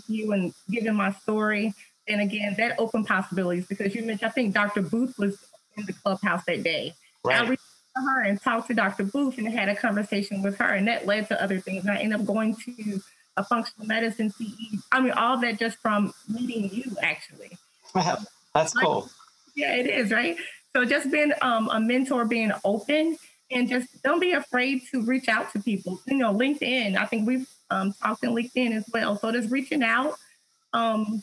you 0.08 0.32
and 0.32 0.52
giving 0.68 0.94
my 0.94 1.12
story. 1.12 1.72
And 2.08 2.20
again, 2.20 2.54
that 2.58 2.80
opened 2.80 3.06
possibilities 3.06 3.66
because 3.66 3.94
you 3.94 4.02
mentioned, 4.02 4.28
I 4.28 4.32
think 4.32 4.52
Dr. 4.52 4.82
Booth 4.82 5.16
was 5.16 5.38
in 5.76 5.86
the 5.86 5.92
Clubhouse 5.92 6.44
that 6.46 6.64
day. 6.64 6.94
Right. 7.24 7.40
I 7.40 7.48
reached 7.48 7.62
to 7.96 8.02
her 8.02 8.22
and 8.22 8.40
talked 8.40 8.66
to 8.68 8.74
Dr. 8.74 9.04
Booth 9.04 9.38
and 9.38 9.46
had 9.48 9.68
a 9.68 9.76
conversation 9.76 10.42
with 10.42 10.56
her, 10.58 10.74
and 10.74 10.88
that 10.88 11.06
led 11.06 11.28
to 11.28 11.40
other 11.40 11.60
things. 11.60 11.84
And 11.84 11.96
I 11.96 12.00
ended 12.00 12.20
up 12.20 12.26
going 12.26 12.56
to 12.56 13.00
a 13.36 13.44
functional 13.44 13.86
medicine 13.86 14.30
CE. 14.30 14.82
I 14.90 15.00
mean, 15.00 15.12
all 15.12 15.38
that 15.40 15.58
just 15.58 15.78
from 15.78 16.12
meeting 16.28 16.68
you, 16.72 16.96
actually. 17.00 17.56
Wow, 17.94 18.18
that's 18.54 18.74
cool. 18.74 19.08
yeah, 19.54 19.76
it 19.76 19.86
is, 19.86 20.10
right? 20.10 20.36
So 20.74 20.84
just 20.84 21.10
being 21.12 21.32
um, 21.42 21.68
a 21.70 21.78
mentor, 21.78 22.24
being 22.24 22.52
open 22.64 23.16
and 23.50 23.68
just 23.68 24.02
don't 24.02 24.20
be 24.20 24.32
afraid 24.32 24.82
to 24.92 25.02
reach 25.02 25.28
out 25.28 25.52
to 25.52 25.60
people. 25.60 26.00
You 26.06 26.18
know, 26.18 26.32
LinkedIn. 26.32 26.96
I 26.96 27.06
think 27.06 27.26
we've 27.26 27.48
um, 27.70 27.92
talked 27.92 28.24
in 28.24 28.30
LinkedIn 28.30 28.72
as 28.72 28.84
well. 28.92 29.16
So 29.16 29.32
just 29.32 29.50
reaching 29.50 29.82
out, 29.82 30.14
um, 30.72 31.22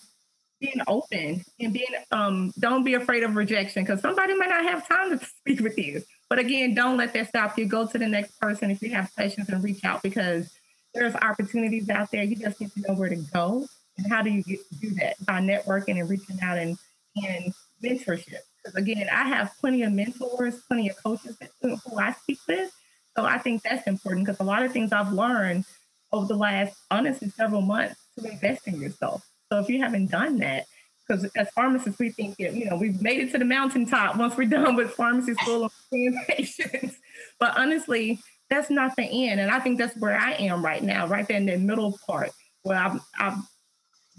being 0.60 0.82
open, 0.88 1.44
and 1.60 1.74
being 1.74 1.94
um, 2.12 2.54
don't 2.60 2.84
be 2.84 2.96
afraid 2.96 3.24
of 3.24 3.36
rejection 3.36 3.84
because 3.84 4.02
somebody 4.02 4.36
might 4.36 4.50
not 4.50 4.64
have 4.64 4.88
time 4.88 5.18
to 5.18 5.26
speak 5.40 5.62
with 5.62 5.78
you. 5.78 6.02
But 6.30 6.40
again, 6.40 6.74
don't 6.74 6.98
let 6.98 7.14
that 7.14 7.30
stop 7.30 7.58
you. 7.58 7.66
Go 7.66 7.88
to 7.88 7.98
the 7.98 8.08
next 8.08 8.40
person 8.40 8.72
if 8.72 8.82
you 8.82 8.90
have 8.92 9.14
questions 9.14 9.50
and 9.50 9.64
reach 9.64 9.86
out 9.86 10.04
because 10.04 10.54
there's 10.94 11.16
opportunities 11.16 11.90
out 11.90 12.12
there. 12.12 12.24
You 12.24 12.36
just 12.36 12.60
need 12.60 12.72
to 12.74 12.82
know 12.82 12.96
where 12.96 13.10
to 13.10 13.16
go 13.16 13.66
and 13.98 14.12
how 14.12 14.22
do 14.22 14.30
you 14.30 14.44
get, 14.44 14.60
do 14.82 14.90
that 14.96 15.16
by 15.26 15.40
networking 15.40 16.00
and 16.00 16.10
reaching 16.10 16.40
out 16.42 16.58
and 16.58 16.78
and 17.16 17.54
mentorship. 17.84 18.42
Again, 18.76 19.08
I 19.12 19.28
have 19.28 19.54
plenty 19.60 19.84
of 19.84 19.94
mentors, 19.94 20.62
plenty 20.68 20.90
of 20.90 21.02
coaches 21.02 21.38
who 21.62 21.78
I 21.98 22.14
speak 22.14 22.40
with. 22.48 22.72
So 23.16 23.26
I 23.26 23.38
think 23.38 23.64
that's 23.64 23.88
important 23.88 24.26
because 24.26 24.40
a 24.40 24.44
lot 24.44 24.64
of 24.64 24.72
things 24.72 24.92
I've 24.92 25.12
learned 25.12 25.66
over 26.12 26.28
the 26.28 26.36
last, 26.36 26.78
honestly, 26.92 27.30
several 27.30 27.62
months 27.62 27.96
to 28.18 28.30
invest 28.30 28.68
in 28.68 28.80
yourself. 28.80 29.28
So 29.52 29.60
if 29.60 29.70
you 29.70 29.82
haven't 29.82 30.12
done 30.12 30.38
that, 30.38 30.66
because 31.08 31.26
as 31.36 31.50
pharmacists, 31.52 32.00
we 32.00 32.10
think, 32.10 32.38
that 32.38 32.54
you 32.54 32.70
know, 32.70 32.76
we've 32.76 33.02
made 33.02 33.20
it 33.20 33.32
to 33.32 33.38
the 33.38 33.46
mountaintop 33.46 34.18
once 34.18 34.36
we're 34.36 34.48
done 34.48 34.76
with 34.76 34.92
pharmacy 34.92 35.34
school 35.36 35.64
and 35.64 35.72
seeing 35.90 36.24
patients. 36.28 36.98
But 37.40 37.58
honestly, 37.58 38.20
that's 38.50 38.70
not 38.70 38.96
the 38.96 39.04
end. 39.04 39.40
And 39.40 39.52
I 39.52 39.60
think 39.60 39.78
that's 39.78 39.96
where 39.98 40.18
I 40.18 40.34
am 40.34 40.64
right 40.64 40.84
now, 40.84 41.08
right 41.08 41.28
there 41.28 41.38
in 41.38 41.46
the 41.46 41.58
middle 41.58 41.98
part, 42.06 42.32
where 42.64 42.78
I've, 42.78 43.00
I've 43.18 43.38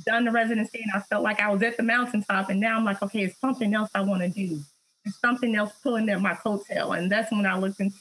done 0.04 0.24
the 0.24 0.30
residency 0.30 0.82
and 0.82 0.92
I 0.94 1.00
felt 1.00 1.22
like 1.22 1.40
I 1.40 1.50
was 1.50 1.62
at 1.62 1.76
the 1.76 1.82
mountaintop. 1.82 2.50
And 2.50 2.60
now 2.60 2.76
I'm 2.76 2.84
like, 2.84 3.02
okay, 3.02 3.24
it's 3.24 3.38
something 3.40 3.74
else 3.74 3.90
I 3.94 4.00
want 4.00 4.22
to 4.22 4.28
do. 4.28 4.60
It's 5.04 5.20
something 5.20 5.54
else 5.54 5.72
pulling 5.82 6.08
at 6.08 6.20
my 6.20 6.34
coattail. 6.34 6.96
And 6.98 7.10
that's 7.10 7.30
when 7.32 7.46
I 7.46 7.58
looked 7.58 7.80
into, 7.80 7.96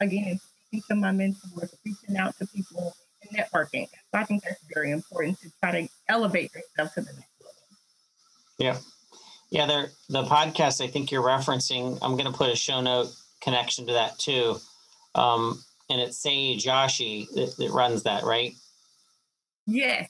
again, 0.00 0.40
speaking 0.66 0.82
to 0.88 0.94
my 0.96 1.12
mentors, 1.12 1.74
reaching 1.84 2.16
out 2.16 2.36
to 2.38 2.46
people 2.46 2.94
and 3.22 3.38
networking. 3.38 3.88
So 3.88 4.18
I 4.18 4.24
think 4.24 4.42
that's 4.44 4.60
very 4.72 4.90
important 4.90 5.40
to 5.40 5.50
try 5.60 5.82
to 5.82 5.88
elevate 6.08 6.50
yourself 6.54 6.94
to 6.94 7.00
the 7.00 7.12
next 7.12 7.28
level. 7.40 7.54
Yeah. 8.58 8.78
Yeah, 9.50 9.66
there 9.66 9.90
the 10.08 10.24
podcast 10.24 10.82
I 10.82 10.88
think 10.88 11.12
you're 11.12 11.22
referencing, 11.22 11.98
I'm 12.02 12.16
gonna 12.16 12.32
put 12.32 12.50
a 12.50 12.56
show 12.56 12.80
note 12.80 13.08
connection 13.40 13.86
to 13.86 13.92
that 13.92 14.18
too. 14.18 14.56
Um, 15.14 15.62
and 15.90 16.00
it's 16.00 16.16
Sei 16.16 16.56
Joshi 16.56 17.28
that, 17.34 17.54
that 17.58 17.70
runs 17.70 18.02
that, 18.02 18.24
right? 18.24 18.54
Yes. 19.66 20.08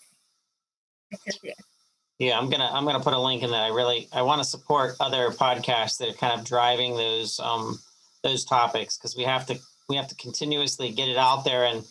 Yeah. 2.19 2.39
I'm 2.39 2.49
gonna 2.51 2.71
I'm 2.73 2.85
gonna 2.85 3.01
put 3.01 3.13
a 3.13 3.19
link 3.19 3.43
in 3.43 3.51
that. 3.51 3.63
I 3.63 3.69
really 3.69 4.09
I 4.13 4.23
want 4.23 4.41
to 4.41 4.45
support 4.45 4.97
other 5.01 5.31
podcasts 5.31 5.99
that 5.99 6.09
are 6.09 6.15
kind 6.15 6.39
of 6.39 6.47
driving 6.47 6.97
those 6.97 7.41
um 7.41 7.79
those 8.23 8.45
topics 8.45 8.97
because 8.97 9.17
we 9.17 9.25
have 9.25 9.47
to 9.47 9.59
we 9.89 9.97
have 9.97 10.09
to 10.09 10.15
continuously 10.17 10.91
get 10.93 11.09
it 11.09 11.17
out 11.17 11.45
there 11.45 11.65
and 11.65 11.85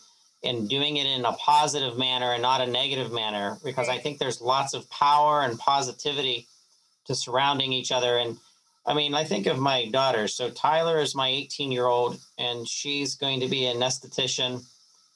and 0.43 0.69
doing 0.69 0.97
it 0.97 1.05
in 1.05 1.23
a 1.25 1.33
positive 1.33 1.97
manner 1.97 2.33
and 2.33 2.41
not 2.41 2.61
a 2.61 2.67
negative 2.67 3.11
manner 3.11 3.57
because 3.63 3.87
I 3.87 3.97
think 3.97 4.17
there's 4.17 4.41
lots 4.41 4.73
of 4.73 4.89
power 4.89 5.41
and 5.41 5.57
positivity 5.57 6.47
to 7.05 7.15
surrounding 7.15 7.71
each 7.71 7.91
other 7.91 8.17
and 8.17 8.37
I 8.85 8.93
mean, 8.93 9.13
I 9.13 9.23
think 9.23 9.47
of 9.47 9.59
my 9.59 9.87
daughter. 9.89 10.27
So 10.27 10.49
Tyler 10.49 10.99
is 10.99 11.15
my 11.15 11.29
18 11.29 11.71
year 11.71 11.85
old, 11.85 12.19
and 12.37 12.67
she's 12.67 13.15
going 13.15 13.39
to 13.39 13.47
be 13.47 13.65
a 13.67 13.73
esthetician. 13.73 14.63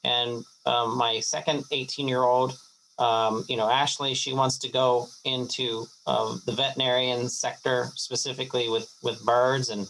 And 0.03 0.45
um, 0.65 0.97
my 0.97 1.19
second 1.19 1.65
18 1.71 2.07
year 2.07 2.23
old, 2.23 2.57
um, 2.99 3.45
you 3.47 3.57
know, 3.57 3.69
Ashley, 3.69 4.13
she 4.13 4.33
wants 4.33 4.57
to 4.59 4.69
go 4.69 5.07
into 5.23 5.85
uh, 6.07 6.35
the 6.45 6.51
veterinarian 6.51 7.29
sector, 7.29 7.89
specifically 7.95 8.69
with 8.69 8.91
with 9.03 9.23
birds. 9.25 9.69
And 9.69 9.87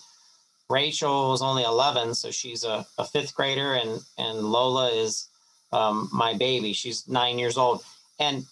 Rachel 0.70 1.34
is 1.34 1.41
only 1.41 1.63
11, 1.63 2.13
so 2.15 2.32
she's 2.32 2.63
a, 2.63 2.86
a 2.98 3.06
fifth 3.06 3.34
grader, 3.36 3.74
and 3.74 4.02
and 4.17 4.39
Lola 4.39 4.89
is 4.89 5.30
um, 5.72 6.10
my 6.12 6.34
baby. 6.34 6.74
She's 6.74 7.08
nine 7.08 7.39
years 7.39 7.58
old, 7.58 7.84
and 8.20 8.46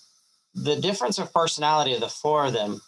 the 0.56 0.78
difference 0.78 1.20
of 1.20 1.34
personality 1.34 1.94
of 1.94 2.00
the 2.00 2.10
four 2.10 2.46
of 2.46 2.54
them 2.54 2.82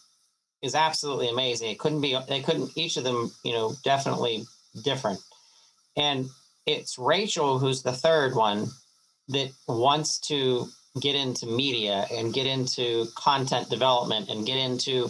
is 0.62 0.74
absolutely 0.74 1.30
amazing. 1.30 1.70
It 1.70 1.80
couldn't 1.80 2.02
be, 2.02 2.18
they 2.28 2.42
couldn't, 2.42 2.76
each 2.78 2.98
of 2.98 3.04
them, 3.04 3.32
you 3.44 3.54
know, 3.54 3.76
definitely 3.84 4.46
different. 4.84 5.20
And 5.96 6.30
it's 6.66 6.98
Rachel, 6.98 7.60
who's 7.60 7.84
the 7.84 7.92
third 7.92 8.36
one, 8.36 8.70
that 9.30 9.52
wants 9.68 10.20
to 10.20 10.68
get 11.02 11.16
into 11.16 11.46
media 11.46 12.06
and 12.12 12.34
get 12.34 12.46
into 12.46 13.08
content 13.16 13.70
development 13.70 14.30
and 14.30 14.46
get 14.46 14.58
into, 14.58 15.10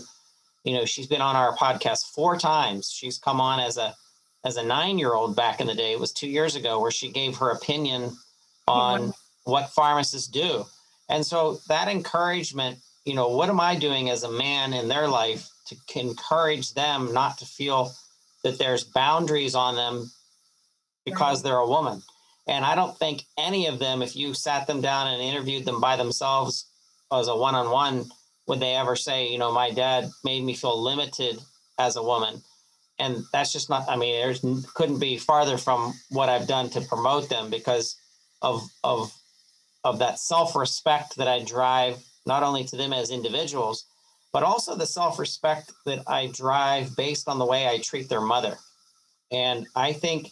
you 0.63 0.75
know, 0.75 0.85
she's 0.85 1.07
been 1.07 1.21
on 1.21 1.35
our 1.35 1.55
podcast 1.55 2.13
four 2.13 2.37
times. 2.37 2.91
She's 2.91 3.17
come 3.17 3.41
on 3.41 3.59
as 3.59 3.77
a, 3.77 3.95
as 4.45 4.57
a 4.57 4.63
nine 4.63 4.97
year 4.97 5.13
old 5.13 5.35
back 5.35 5.59
in 5.59 5.67
the 5.67 5.75
day, 5.75 5.91
it 5.91 5.99
was 5.99 6.11
two 6.11 6.29
years 6.29 6.55
ago, 6.55 6.79
where 6.79 6.91
she 6.91 7.11
gave 7.11 7.37
her 7.37 7.51
opinion 7.51 8.15
on 8.67 9.13
what 9.43 9.69
pharmacists 9.71 10.27
do. 10.27 10.65
And 11.09 11.25
so 11.25 11.59
that 11.67 11.87
encouragement 11.87 12.79
you 13.07 13.13
know, 13.13 13.29
what 13.29 13.47
am 13.47 13.61
I 13.61 13.77
doing 13.77 14.09
as 14.09 14.23
a 14.23 14.31
man 14.31 14.73
in 14.73 14.89
their 14.89 15.07
life 15.07 15.49
to 15.67 15.77
encourage 15.97 16.73
them 16.73 17.13
not 17.13 17.37
to 17.37 17.45
feel 17.45 17.93
that 18.43 18.59
there's 18.59 18.83
boundaries 18.83 19.55
on 19.55 19.75
them 19.75 20.11
because 21.05 21.41
they're 21.41 21.55
a 21.55 21.67
woman? 21.67 22.03
And 22.47 22.63
I 22.63 22.75
don't 22.75 22.97
think 22.97 23.23
any 23.37 23.67
of 23.67 23.79
them, 23.79 24.01
if 24.01 24.15
you 24.15 24.33
sat 24.33 24.67
them 24.67 24.81
down 24.81 25.07
and 25.07 25.21
interviewed 25.21 25.65
them 25.65 25.81
by 25.81 25.95
themselves 25.97 26.65
as 27.11 27.27
a 27.27 27.35
one 27.35 27.55
on 27.55 27.69
one, 27.71 28.05
would 28.47 28.61
they 28.61 28.75
ever 28.75 28.95
say, 28.95 29.27
you 29.27 29.37
know, 29.37 29.51
my 29.51 29.71
dad 29.71 30.09
made 30.23 30.43
me 30.43 30.53
feel 30.53 30.81
limited 30.81 31.39
as 31.77 31.97
a 31.97 32.03
woman? 32.03 32.41
And 32.99 33.23
that's 33.33 33.51
just 33.51 33.69
not, 33.69 33.87
I 33.89 33.95
mean, 33.97 34.15
there's 34.15 34.43
couldn't 34.73 34.99
be 34.99 35.17
farther 35.17 35.57
from 35.57 35.93
what 36.09 36.29
I've 36.29 36.47
done 36.47 36.69
to 36.71 36.81
promote 36.81 37.29
them 37.29 37.49
because 37.49 37.97
of, 38.41 38.61
of, 38.83 39.11
of 39.83 39.99
that 39.99 40.17
self 40.17 40.55
respect 40.55 41.17
that 41.17 41.27
I 41.27 41.43
drive 41.43 41.97
not 42.25 42.43
only 42.43 42.63
to 42.65 42.77
them 42.77 42.93
as 42.93 43.11
individuals, 43.11 43.85
but 44.31 44.43
also 44.43 44.75
the 44.75 44.85
self 44.85 45.19
respect 45.19 45.71
that 45.85 46.03
I 46.07 46.27
drive 46.27 46.95
based 46.95 47.27
on 47.27 47.39
the 47.39 47.45
way 47.45 47.67
I 47.67 47.79
treat 47.79 48.09
their 48.09 48.21
mother. 48.21 48.57
And 49.31 49.67
I 49.75 49.93
think 49.93 50.31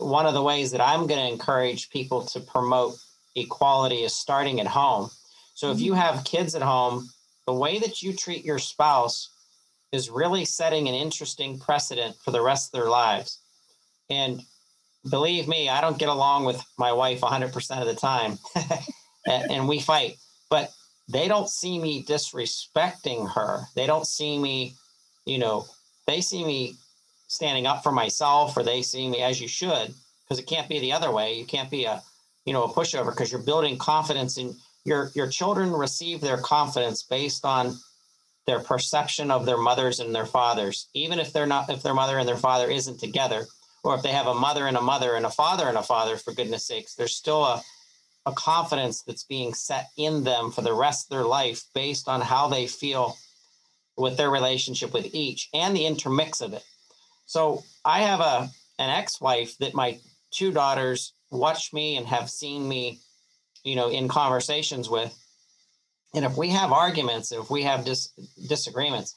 one 0.00 0.26
of 0.26 0.34
the 0.34 0.42
ways 0.42 0.70
that 0.72 0.80
I'm 0.80 1.06
going 1.06 1.20
to 1.20 1.32
encourage 1.32 1.90
people 1.90 2.22
to 2.26 2.40
promote 2.40 2.96
equality 3.36 4.02
is 4.02 4.14
starting 4.14 4.60
at 4.60 4.66
home. 4.66 5.10
So 5.54 5.70
if 5.70 5.80
you 5.80 5.92
mm-hmm. 5.92 6.00
have 6.00 6.24
kids 6.24 6.54
at 6.54 6.62
home, 6.62 7.08
the 7.46 7.54
way 7.54 7.78
that 7.78 8.02
you 8.02 8.14
treat 8.14 8.44
your 8.44 8.58
spouse 8.58 9.30
is 9.92 10.10
really 10.10 10.44
setting 10.44 10.88
an 10.88 10.94
interesting 10.94 11.58
precedent 11.58 12.16
for 12.24 12.30
the 12.30 12.40
rest 12.40 12.68
of 12.68 12.80
their 12.80 12.88
lives. 12.88 13.40
And 14.08 14.42
believe 15.08 15.48
me, 15.48 15.68
I 15.68 15.80
don't 15.80 15.98
get 15.98 16.08
along 16.08 16.44
with 16.44 16.62
my 16.78 16.92
wife 16.92 17.20
100% 17.20 17.80
of 17.80 17.86
the 17.86 17.94
time, 17.94 18.38
and 19.26 19.68
we 19.68 19.80
fight. 19.80 20.16
But 20.48 20.70
they 21.08 21.28
don't 21.28 21.48
see 21.48 21.78
me 21.78 22.04
disrespecting 22.04 23.32
her. 23.32 23.66
They 23.74 23.86
don't 23.86 24.06
see 24.06 24.38
me, 24.38 24.74
you 25.26 25.38
know, 25.38 25.66
they 26.06 26.20
see 26.20 26.44
me 26.44 26.76
standing 27.30 27.64
up 27.64 27.84
for 27.84 27.92
myself 27.92 28.56
or 28.56 28.64
they 28.64 28.82
seeing 28.82 29.12
me 29.12 29.22
as 29.22 29.40
you 29.40 29.46
should 29.46 29.94
because 30.24 30.40
it 30.40 30.48
can't 30.48 30.68
be 30.68 30.80
the 30.80 30.92
other 30.92 31.12
way. 31.12 31.32
You 31.34 31.44
can't 31.44 31.70
be 31.70 31.84
a, 31.84 32.02
you 32.44 32.52
know, 32.52 32.64
a 32.64 32.68
pushover 32.68 33.10
because 33.10 33.30
you're 33.30 33.40
building 33.40 33.78
confidence 33.78 34.36
in 34.36 34.56
your 34.84 35.12
your 35.14 35.28
children 35.28 35.72
receive 35.72 36.20
their 36.20 36.38
confidence 36.38 37.04
based 37.04 37.44
on 37.44 37.78
their 38.46 38.58
perception 38.58 39.30
of 39.30 39.46
their 39.46 39.58
mothers 39.58 40.00
and 40.00 40.12
their 40.12 40.26
fathers. 40.26 40.88
Even 40.92 41.20
if 41.20 41.32
they're 41.32 41.46
not 41.46 41.70
if 41.70 41.84
their 41.84 41.94
mother 41.94 42.18
and 42.18 42.28
their 42.28 42.36
father 42.36 42.68
isn't 42.68 42.98
together 42.98 43.46
or 43.84 43.94
if 43.94 44.02
they 44.02 44.10
have 44.10 44.26
a 44.26 44.34
mother 44.34 44.66
and 44.66 44.76
a 44.76 44.82
mother 44.82 45.14
and 45.14 45.24
a 45.24 45.30
father 45.30 45.68
and 45.68 45.78
a 45.78 45.82
father 45.84 46.16
for 46.16 46.34
goodness 46.34 46.66
sakes, 46.66 46.96
there's 46.96 47.14
still 47.14 47.44
a 47.44 47.62
a 48.26 48.32
confidence 48.32 49.02
that's 49.02 49.24
being 49.24 49.54
set 49.54 49.86
in 49.96 50.24
them 50.24 50.50
for 50.50 50.62
the 50.62 50.74
rest 50.74 51.06
of 51.06 51.10
their 51.10 51.24
life 51.24 51.62
based 51.74 52.08
on 52.08 52.20
how 52.20 52.48
they 52.48 52.66
feel 52.66 53.16
with 53.96 54.16
their 54.16 54.30
relationship 54.30 54.92
with 54.92 55.14
each 55.14 55.48
and 55.54 55.76
the 55.76 55.86
intermix 55.86 56.40
of 56.40 56.52
it. 56.52 56.64
So 57.30 57.62
I 57.84 58.00
have 58.00 58.18
a 58.18 58.50
an 58.80 58.90
ex-wife 58.90 59.56
that 59.58 59.72
my 59.72 60.00
two 60.32 60.50
daughters 60.50 61.12
watch 61.30 61.72
me 61.72 61.96
and 61.96 62.04
have 62.08 62.28
seen 62.28 62.68
me, 62.68 62.98
you 63.62 63.76
know, 63.76 63.88
in 63.88 64.08
conversations 64.08 64.90
with. 64.90 65.16
And 66.12 66.24
if 66.24 66.36
we 66.36 66.48
have 66.48 66.72
arguments, 66.72 67.30
if 67.30 67.48
we 67.48 67.62
have 67.62 67.84
dis- 67.84 68.08
disagreements, 68.48 69.14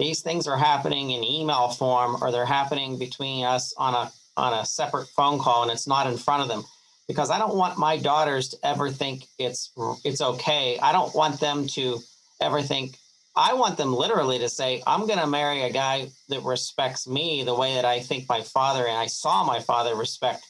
these 0.00 0.20
things 0.20 0.48
are 0.48 0.56
happening 0.56 1.12
in 1.12 1.22
email 1.22 1.68
form 1.68 2.16
or 2.20 2.32
they're 2.32 2.44
happening 2.44 2.98
between 2.98 3.44
us 3.44 3.72
on 3.78 3.94
a 3.94 4.10
on 4.36 4.52
a 4.52 4.66
separate 4.66 5.06
phone 5.16 5.38
call 5.38 5.62
and 5.62 5.70
it's 5.70 5.86
not 5.86 6.08
in 6.08 6.16
front 6.16 6.42
of 6.42 6.48
them 6.48 6.64
because 7.06 7.30
I 7.30 7.38
don't 7.38 7.54
want 7.54 7.78
my 7.78 7.96
daughters 7.96 8.48
to 8.48 8.56
ever 8.64 8.90
think 8.90 9.28
it's 9.38 9.70
it's 10.04 10.20
okay. 10.20 10.76
I 10.80 10.90
don't 10.90 11.14
want 11.14 11.38
them 11.38 11.68
to 11.68 12.00
ever 12.40 12.62
think 12.62 12.98
I 13.36 13.54
want 13.54 13.76
them 13.76 13.92
literally 13.94 14.38
to 14.38 14.48
say 14.48 14.82
I'm 14.86 15.06
going 15.06 15.18
to 15.18 15.26
marry 15.26 15.62
a 15.62 15.72
guy 15.72 16.08
that 16.28 16.42
respects 16.42 17.08
me 17.08 17.42
the 17.42 17.54
way 17.54 17.74
that 17.74 17.84
I 17.84 18.00
think 18.00 18.28
my 18.28 18.42
father 18.42 18.86
and 18.86 18.96
I 18.96 19.06
saw 19.06 19.44
my 19.44 19.58
father 19.58 19.96
respect, 19.96 20.44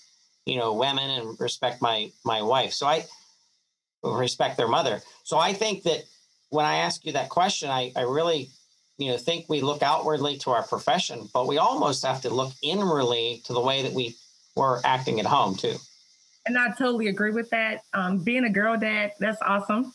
you 0.44 0.58
know, 0.58 0.74
women 0.74 1.08
and 1.10 1.40
respect 1.40 1.80
my 1.80 2.10
my 2.24 2.42
wife. 2.42 2.72
So 2.72 2.86
I 2.86 3.04
respect 4.02 4.56
their 4.56 4.68
mother. 4.68 5.00
So 5.22 5.38
I 5.38 5.54
think 5.54 5.82
that 5.84 6.04
when 6.50 6.66
I 6.66 6.76
ask 6.76 7.04
you 7.06 7.12
that 7.12 7.30
question, 7.30 7.70
I, 7.70 7.90
I 7.96 8.02
really, 8.02 8.50
you 8.98 9.10
know, 9.10 9.16
think 9.16 9.48
we 9.48 9.62
look 9.62 9.82
outwardly 9.82 10.36
to 10.38 10.50
our 10.50 10.62
profession, 10.62 11.28
but 11.32 11.46
we 11.46 11.58
almost 11.58 12.04
have 12.04 12.20
to 12.22 12.30
look 12.30 12.52
inwardly 12.62 13.42
to 13.46 13.54
the 13.54 13.60
way 13.60 13.82
that 13.82 13.92
we 13.92 14.14
were 14.56 14.80
acting 14.84 15.20
at 15.20 15.26
home 15.26 15.56
too. 15.56 15.76
And 16.46 16.58
I 16.58 16.68
totally 16.68 17.08
agree 17.08 17.32
with 17.32 17.48
that. 17.50 17.80
Um, 17.94 18.18
being 18.18 18.44
a 18.44 18.50
girl 18.50 18.76
dad, 18.76 19.12
that's 19.18 19.40
awesome. 19.40 19.92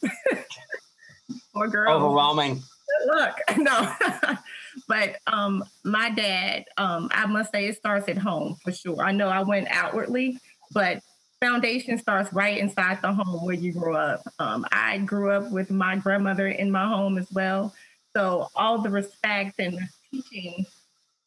or 1.53 1.67
girl. 1.67 1.93
Overwhelming. 1.93 2.63
Look, 3.05 3.35
no. 3.57 3.93
but 4.87 5.15
um, 5.27 5.63
my 5.83 6.09
dad, 6.09 6.65
um, 6.77 7.09
I 7.13 7.25
must 7.25 7.51
say 7.51 7.67
it 7.67 7.77
starts 7.77 8.09
at 8.09 8.17
home 8.17 8.57
for 8.63 8.71
sure. 8.71 9.01
I 9.03 9.11
know 9.11 9.29
I 9.29 9.41
went 9.41 9.67
outwardly, 9.69 10.39
but 10.71 11.01
foundation 11.41 11.97
starts 11.97 12.33
right 12.33 12.57
inside 12.57 13.01
the 13.01 13.13
home 13.13 13.45
where 13.45 13.55
you 13.55 13.71
grew 13.71 13.95
up. 13.95 14.21
Um, 14.39 14.65
I 14.71 14.99
grew 14.99 15.31
up 15.31 15.51
with 15.51 15.71
my 15.71 15.95
grandmother 15.95 16.47
in 16.47 16.69
my 16.71 16.87
home 16.87 17.17
as 17.17 17.31
well. 17.31 17.73
So 18.15 18.49
all 18.55 18.81
the 18.81 18.89
respect 18.89 19.59
and 19.59 19.77
the 19.77 19.87
teaching 20.11 20.65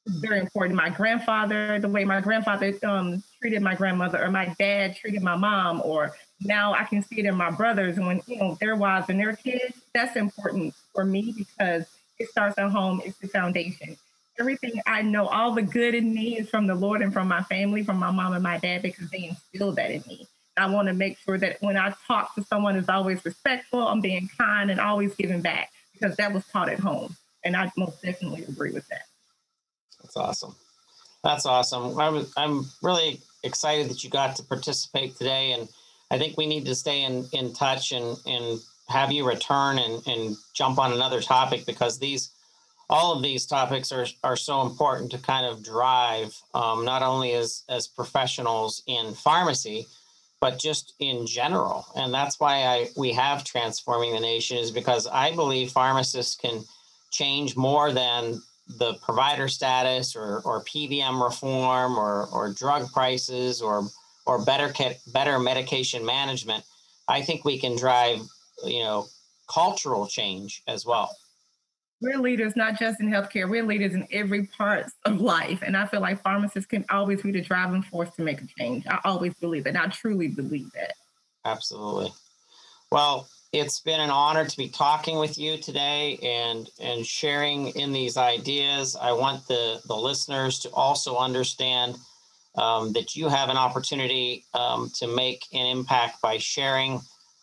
very 0.06 0.40
important. 0.40 0.76
My 0.76 0.90
grandfather, 0.90 1.78
the 1.78 1.88
way 1.88 2.04
my 2.04 2.20
grandfather 2.20 2.74
um, 2.82 3.22
treated 3.40 3.62
my 3.62 3.74
grandmother, 3.74 4.22
or 4.22 4.30
my 4.30 4.54
dad 4.58 4.96
treated 4.96 5.22
my 5.22 5.36
mom, 5.36 5.80
or 5.84 6.14
now 6.40 6.74
I 6.74 6.84
can 6.84 7.02
see 7.02 7.20
it 7.20 7.26
in 7.26 7.36
my 7.36 7.50
brothers 7.50 7.98
when 7.98 8.20
you 8.26 8.38
know 8.38 8.56
their 8.60 8.76
wives 8.76 9.08
and 9.08 9.20
their 9.20 9.36
kids. 9.36 9.76
That's 9.94 10.16
important 10.16 10.74
for 10.92 11.04
me 11.04 11.34
because 11.36 11.86
it 12.18 12.28
starts 12.28 12.58
at 12.58 12.70
home. 12.70 13.00
It's 13.04 13.18
the 13.18 13.28
foundation. 13.28 13.96
Everything 14.40 14.80
I 14.86 15.02
know, 15.02 15.26
all 15.26 15.52
the 15.54 15.62
good 15.62 15.94
in 15.94 16.12
me 16.12 16.38
is 16.38 16.48
from 16.48 16.66
the 16.66 16.74
Lord 16.74 17.02
and 17.02 17.12
from 17.12 17.28
my 17.28 17.42
family, 17.44 17.84
from 17.84 17.98
my 17.98 18.10
mom 18.10 18.32
and 18.32 18.42
my 18.42 18.58
dad, 18.58 18.82
because 18.82 19.10
they 19.10 19.28
instilled 19.28 19.76
that 19.76 19.90
in 19.90 20.02
me. 20.08 20.26
I 20.56 20.66
want 20.66 20.88
to 20.88 20.94
make 20.94 21.18
sure 21.18 21.38
that 21.38 21.58
when 21.60 21.76
I 21.76 21.94
talk 22.06 22.34
to 22.34 22.44
someone, 22.44 22.76
is 22.76 22.88
always 22.88 23.24
respectful. 23.24 23.86
I'm 23.86 24.00
being 24.00 24.28
kind 24.38 24.70
and 24.70 24.80
always 24.80 25.14
giving 25.14 25.40
back 25.42 25.70
because 25.92 26.16
that 26.16 26.32
was 26.32 26.44
taught 26.46 26.68
at 26.68 26.80
home, 26.80 27.16
and 27.44 27.56
I 27.56 27.70
most 27.76 28.02
definitely 28.02 28.44
agree 28.44 28.72
with 28.72 28.88
that. 28.88 29.02
That's 30.14 30.42
awesome. 30.42 30.54
That's 31.24 31.46
awesome. 31.46 31.98
I'm 31.98 32.26
I'm 32.36 32.66
really 32.82 33.20
excited 33.44 33.88
that 33.88 34.04
you 34.04 34.10
got 34.10 34.36
to 34.36 34.42
participate 34.42 35.16
today, 35.16 35.52
and 35.52 35.68
I 36.10 36.18
think 36.18 36.36
we 36.36 36.46
need 36.46 36.66
to 36.66 36.74
stay 36.74 37.04
in 37.04 37.26
in 37.32 37.54
touch 37.54 37.92
and 37.92 38.16
and 38.26 38.60
have 38.88 39.12
you 39.12 39.26
return 39.26 39.78
and 39.78 40.06
and 40.06 40.36
jump 40.54 40.78
on 40.78 40.92
another 40.92 41.20
topic 41.22 41.64
because 41.64 41.98
these 41.98 42.30
all 42.90 43.14
of 43.14 43.22
these 43.22 43.46
topics 43.46 43.92
are 43.92 44.06
are 44.22 44.36
so 44.36 44.62
important 44.62 45.10
to 45.12 45.18
kind 45.18 45.46
of 45.46 45.62
drive 45.62 46.36
um, 46.54 46.84
not 46.84 47.02
only 47.02 47.32
as 47.32 47.62
as 47.68 47.86
professionals 47.86 48.82
in 48.86 49.14
pharmacy 49.14 49.86
but 50.40 50.58
just 50.58 50.94
in 50.98 51.24
general. 51.24 51.86
And 51.94 52.12
that's 52.12 52.40
why 52.40 52.64
I 52.64 52.88
we 52.96 53.12
have 53.12 53.44
transforming 53.44 54.12
the 54.12 54.20
nation 54.20 54.58
is 54.58 54.72
because 54.72 55.06
I 55.06 55.34
believe 55.34 55.70
pharmacists 55.70 56.34
can 56.34 56.64
change 57.12 57.56
more 57.56 57.92
than 57.92 58.42
the 58.78 58.94
provider 59.02 59.48
status 59.48 60.16
or, 60.16 60.40
or 60.44 60.64
PBM 60.64 61.22
reform 61.22 61.98
or, 61.98 62.26
or 62.26 62.52
drug 62.52 62.90
prices 62.92 63.60
or 63.60 63.84
or 64.24 64.44
better 64.44 64.72
better 65.12 65.38
medication 65.38 66.04
management. 66.06 66.64
I 67.08 67.22
think 67.22 67.44
we 67.44 67.58
can 67.58 67.76
drive 67.76 68.20
you 68.64 68.82
know 68.82 69.06
cultural 69.52 70.06
change 70.06 70.62
as 70.68 70.86
well. 70.86 71.14
We're 72.00 72.18
leaders 72.18 72.56
not 72.56 72.78
just 72.78 73.00
in 73.00 73.08
healthcare, 73.08 73.48
we're 73.48 73.62
leaders 73.62 73.94
in 73.94 74.06
every 74.10 74.46
part 74.46 74.86
of 75.04 75.20
life. 75.20 75.62
And 75.64 75.76
I 75.76 75.86
feel 75.86 76.00
like 76.00 76.20
pharmacists 76.20 76.66
can 76.66 76.84
always 76.90 77.22
be 77.22 77.30
the 77.30 77.40
driving 77.40 77.82
force 77.82 78.10
to 78.16 78.22
make 78.22 78.42
a 78.42 78.46
change. 78.58 78.84
I 78.88 78.98
always 79.04 79.34
believe 79.34 79.64
that. 79.64 79.76
I 79.76 79.86
truly 79.86 80.26
believe 80.26 80.72
that. 80.72 80.94
Absolutely. 81.44 82.12
Well, 82.90 83.28
it's 83.52 83.80
been 83.80 84.00
an 84.00 84.10
honor 84.10 84.46
to 84.46 84.56
be 84.56 84.68
talking 84.68 85.18
with 85.18 85.36
you 85.36 85.58
today 85.58 86.18
and 86.22 86.68
and 86.80 87.06
sharing 87.06 87.68
in 87.68 87.92
these 87.92 88.16
ideas. 88.16 88.96
I 88.96 89.12
want 89.12 89.46
the 89.46 89.80
the 89.86 89.96
listeners 89.96 90.58
to 90.60 90.70
also 90.70 91.18
understand 91.18 91.96
um, 92.56 92.92
that 92.94 93.14
you 93.14 93.28
have 93.28 93.50
an 93.50 93.56
opportunity 93.56 94.44
um, 94.54 94.90
to 94.96 95.06
make 95.06 95.44
an 95.52 95.66
impact 95.66 96.20
by 96.22 96.38
sharing 96.38 97.00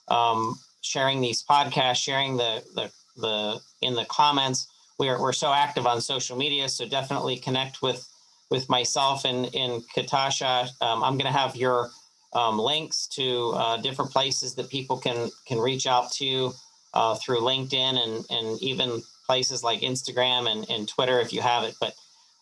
um, 0.07 0.57
sharing 0.81 1.21
these 1.21 1.43
podcasts, 1.43 1.97
sharing 1.97 2.37
the 2.37 2.63
the 2.73 2.91
the 3.17 3.59
in 3.81 3.93
the 3.93 4.05
comments. 4.05 4.67
We're 4.97 5.21
we're 5.21 5.31
so 5.31 5.53
active 5.53 5.85
on 5.85 6.01
social 6.01 6.37
media, 6.37 6.69
so 6.69 6.87
definitely 6.87 7.37
connect 7.37 7.83
with 7.83 8.07
with 8.49 8.67
myself 8.67 9.25
and 9.25 9.45
in 9.53 9.83
Katasha. 9.95 10.69
Um, 10.81 11.03
I'm 11.03 11.13
going 11.19 11.31
to 11.31 11.37
have 11.37 11.55
your 11.55 11.91
um, 12.33 12.59
links 12.59 13.07
to 13.07 13.51
uh, 13.55 13.77
different 13.77 14.11
places 14.11 14.55
that 14.55 14.69
people 14.69 14.97
can 14.97 15.29
can 15.47 15.59
reach 15.59 15.87
out 15.87 16.11
to 16.13 16.51
uh, 16.93 17.15
through 17.15 17.41
LinkedIn 17.41 17.97
and 18.03 18.25
and 18.29 18.61
even 18.61 19.01
places 19.25 19.63
like 19.63 19.81
Instagram 19.81 20.51
and, 20.51 20.69
and 20.69 20.87
Twitter 20.87 21.19
if 21.19 21.31
you 21.31 21.41
have 21.41 21.63
it. 21.63 21.75
But 21.79 21.93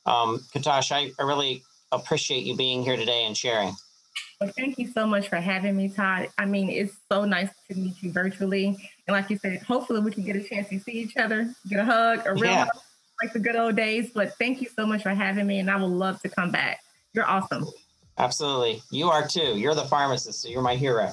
um, 0.06 0.40
Katash, 0.54 0.92
I, 0.92 1.12
I 1.20 1.24
really 1.26 1.64
appreciate 1.92 2.44
you 2.44 2.56
being 2.56 2.84
here 2.84 2.96
today 2.96 3.26
and 3.26 3.36
sharing. 3.36 3.76
Well, 4.40 4.52
thank 4.56 4.78
you 4.78 4.88
so 4.88 5.06
much 5.08 5.30
for 5.30 5.38
having 5.38 5.76
me, 5.76 5.90
Todd. 5.90 6.30
I 6.38 6.46
mean, 6.46 6.70
it's 6.70 6.96
so 7.12 7.26
nice 7.26 7.50
to 7.70 7.78
meet 7.78 8.02
you 8.02 8.12
virtually. 8.12 8.68
And 8.68 9.16
like 9.16 9.30
you 9.30 9.38
said, 9.38 9.62
hopefully 9.64 10.00
we 10.00 10.12
can 10.12 10.24
get 10.24 10.36
a 10.36 10.44
chance 10.44 10.70
to 10.70 10.80
see 10.80 10.92
each 10.92 11.18
other, 11.18 11.54
get 11.68 11.80
a 11.80 11.86
hug, 11.86 12.26
a 12.26 12.34
real 12.34 12.52
yeah. 12.52 12.66
hug, 12.66 12.82
like 13.22 13.34
the 13.34 13.40
good 13.40 13.56
old 13.56 13.76
days. 13.76 14.12
But 14.14 14.34
thank 14.38 14.62
you 14.62 14.70
so 14.76 14.86
much 14.86 15.04
for 15.04 15.10
having 15.10 15.48
me, 15.48 15.60
and 15.60 15.70
I 15.70 15.76
would 15.76 15.88
love 15.88 16.22
to 16.22 16.30
come 16.30 16.52
back. 16.52 16.82
You're 17.14 17.28
awesome. 17.28 17.66
Absolutely. 18.18 18.82
You 18.92 19.10
are 19.10 19.28
too. 19.28 19.58
You're 19.58 19.76
the 19.76 19.86
pharmacist, 19.86 20.42
so 20.42 20.50
you're 20.50 20.62
my 20.62 20.76
hero. 20.76 21.12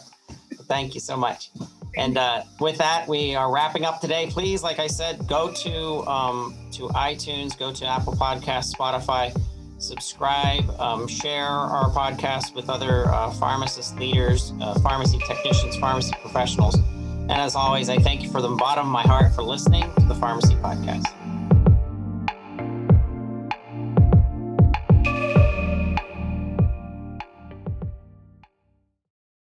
Thank 0.67 0.95
you 0.95 1.01
so 1.01 1.17
much. 1.17 1.51
And 1.97 2.19
uh, 2.19 2.43
with 2.59 2.79
that, 2.79 3.07
we 3.07 3.35
are 3.35 3.53
wrapping 3.53 3.85
up 3.85 4.01
today. 4.01 4.29
Please, 4.29 4.63
like 4.63 4.79
I 4.79 4.87
said, 4.87 5.27
go 5.29 5.53
to 5.53 6.07
um, 6.09 6.57
to 6.73 6.89
iTunes, 6.89 7.57
go 7.57 7.73
to 7.73 7.87
Apple 7.87 8.15
Podcasts, 8.15 8.75
Spotify 8.75 9.33
subscribe, 9.79 10.69
um, 10.81 11.07
share 11.07 11.47
our 11.47 11.91
podcast 11.91 12.55
with 12.55 12.69
other 12.69 13.09
uh, 13.09 13.31
pharmacist 13.33 13.97
leaders, 13.99 14.53
uh, 14.61 14.79
pharmacy 14.81 15.19
technicians, 15.27 15.77
pharmacy 15.77 16.15
professionals. 16.21 16.75
And 16.75 17.33
as 17.33 17.55
always, 17.55 17.89
I 17.89 17.99
thank 17.99 18.23
you 18.23 18.31
from 18.31 18.43
the 18.43 18.49
bottom 18.51 18.87
of 18.87 18.93
my 18.93 19.03
heart 19.03 19.35
for 19.35 19.43
listening 19.43 19.83
to 19.95 20.07
the 20.07 20.15
Pharmacy 20.15 20.55
Podcast. 20.57 21.24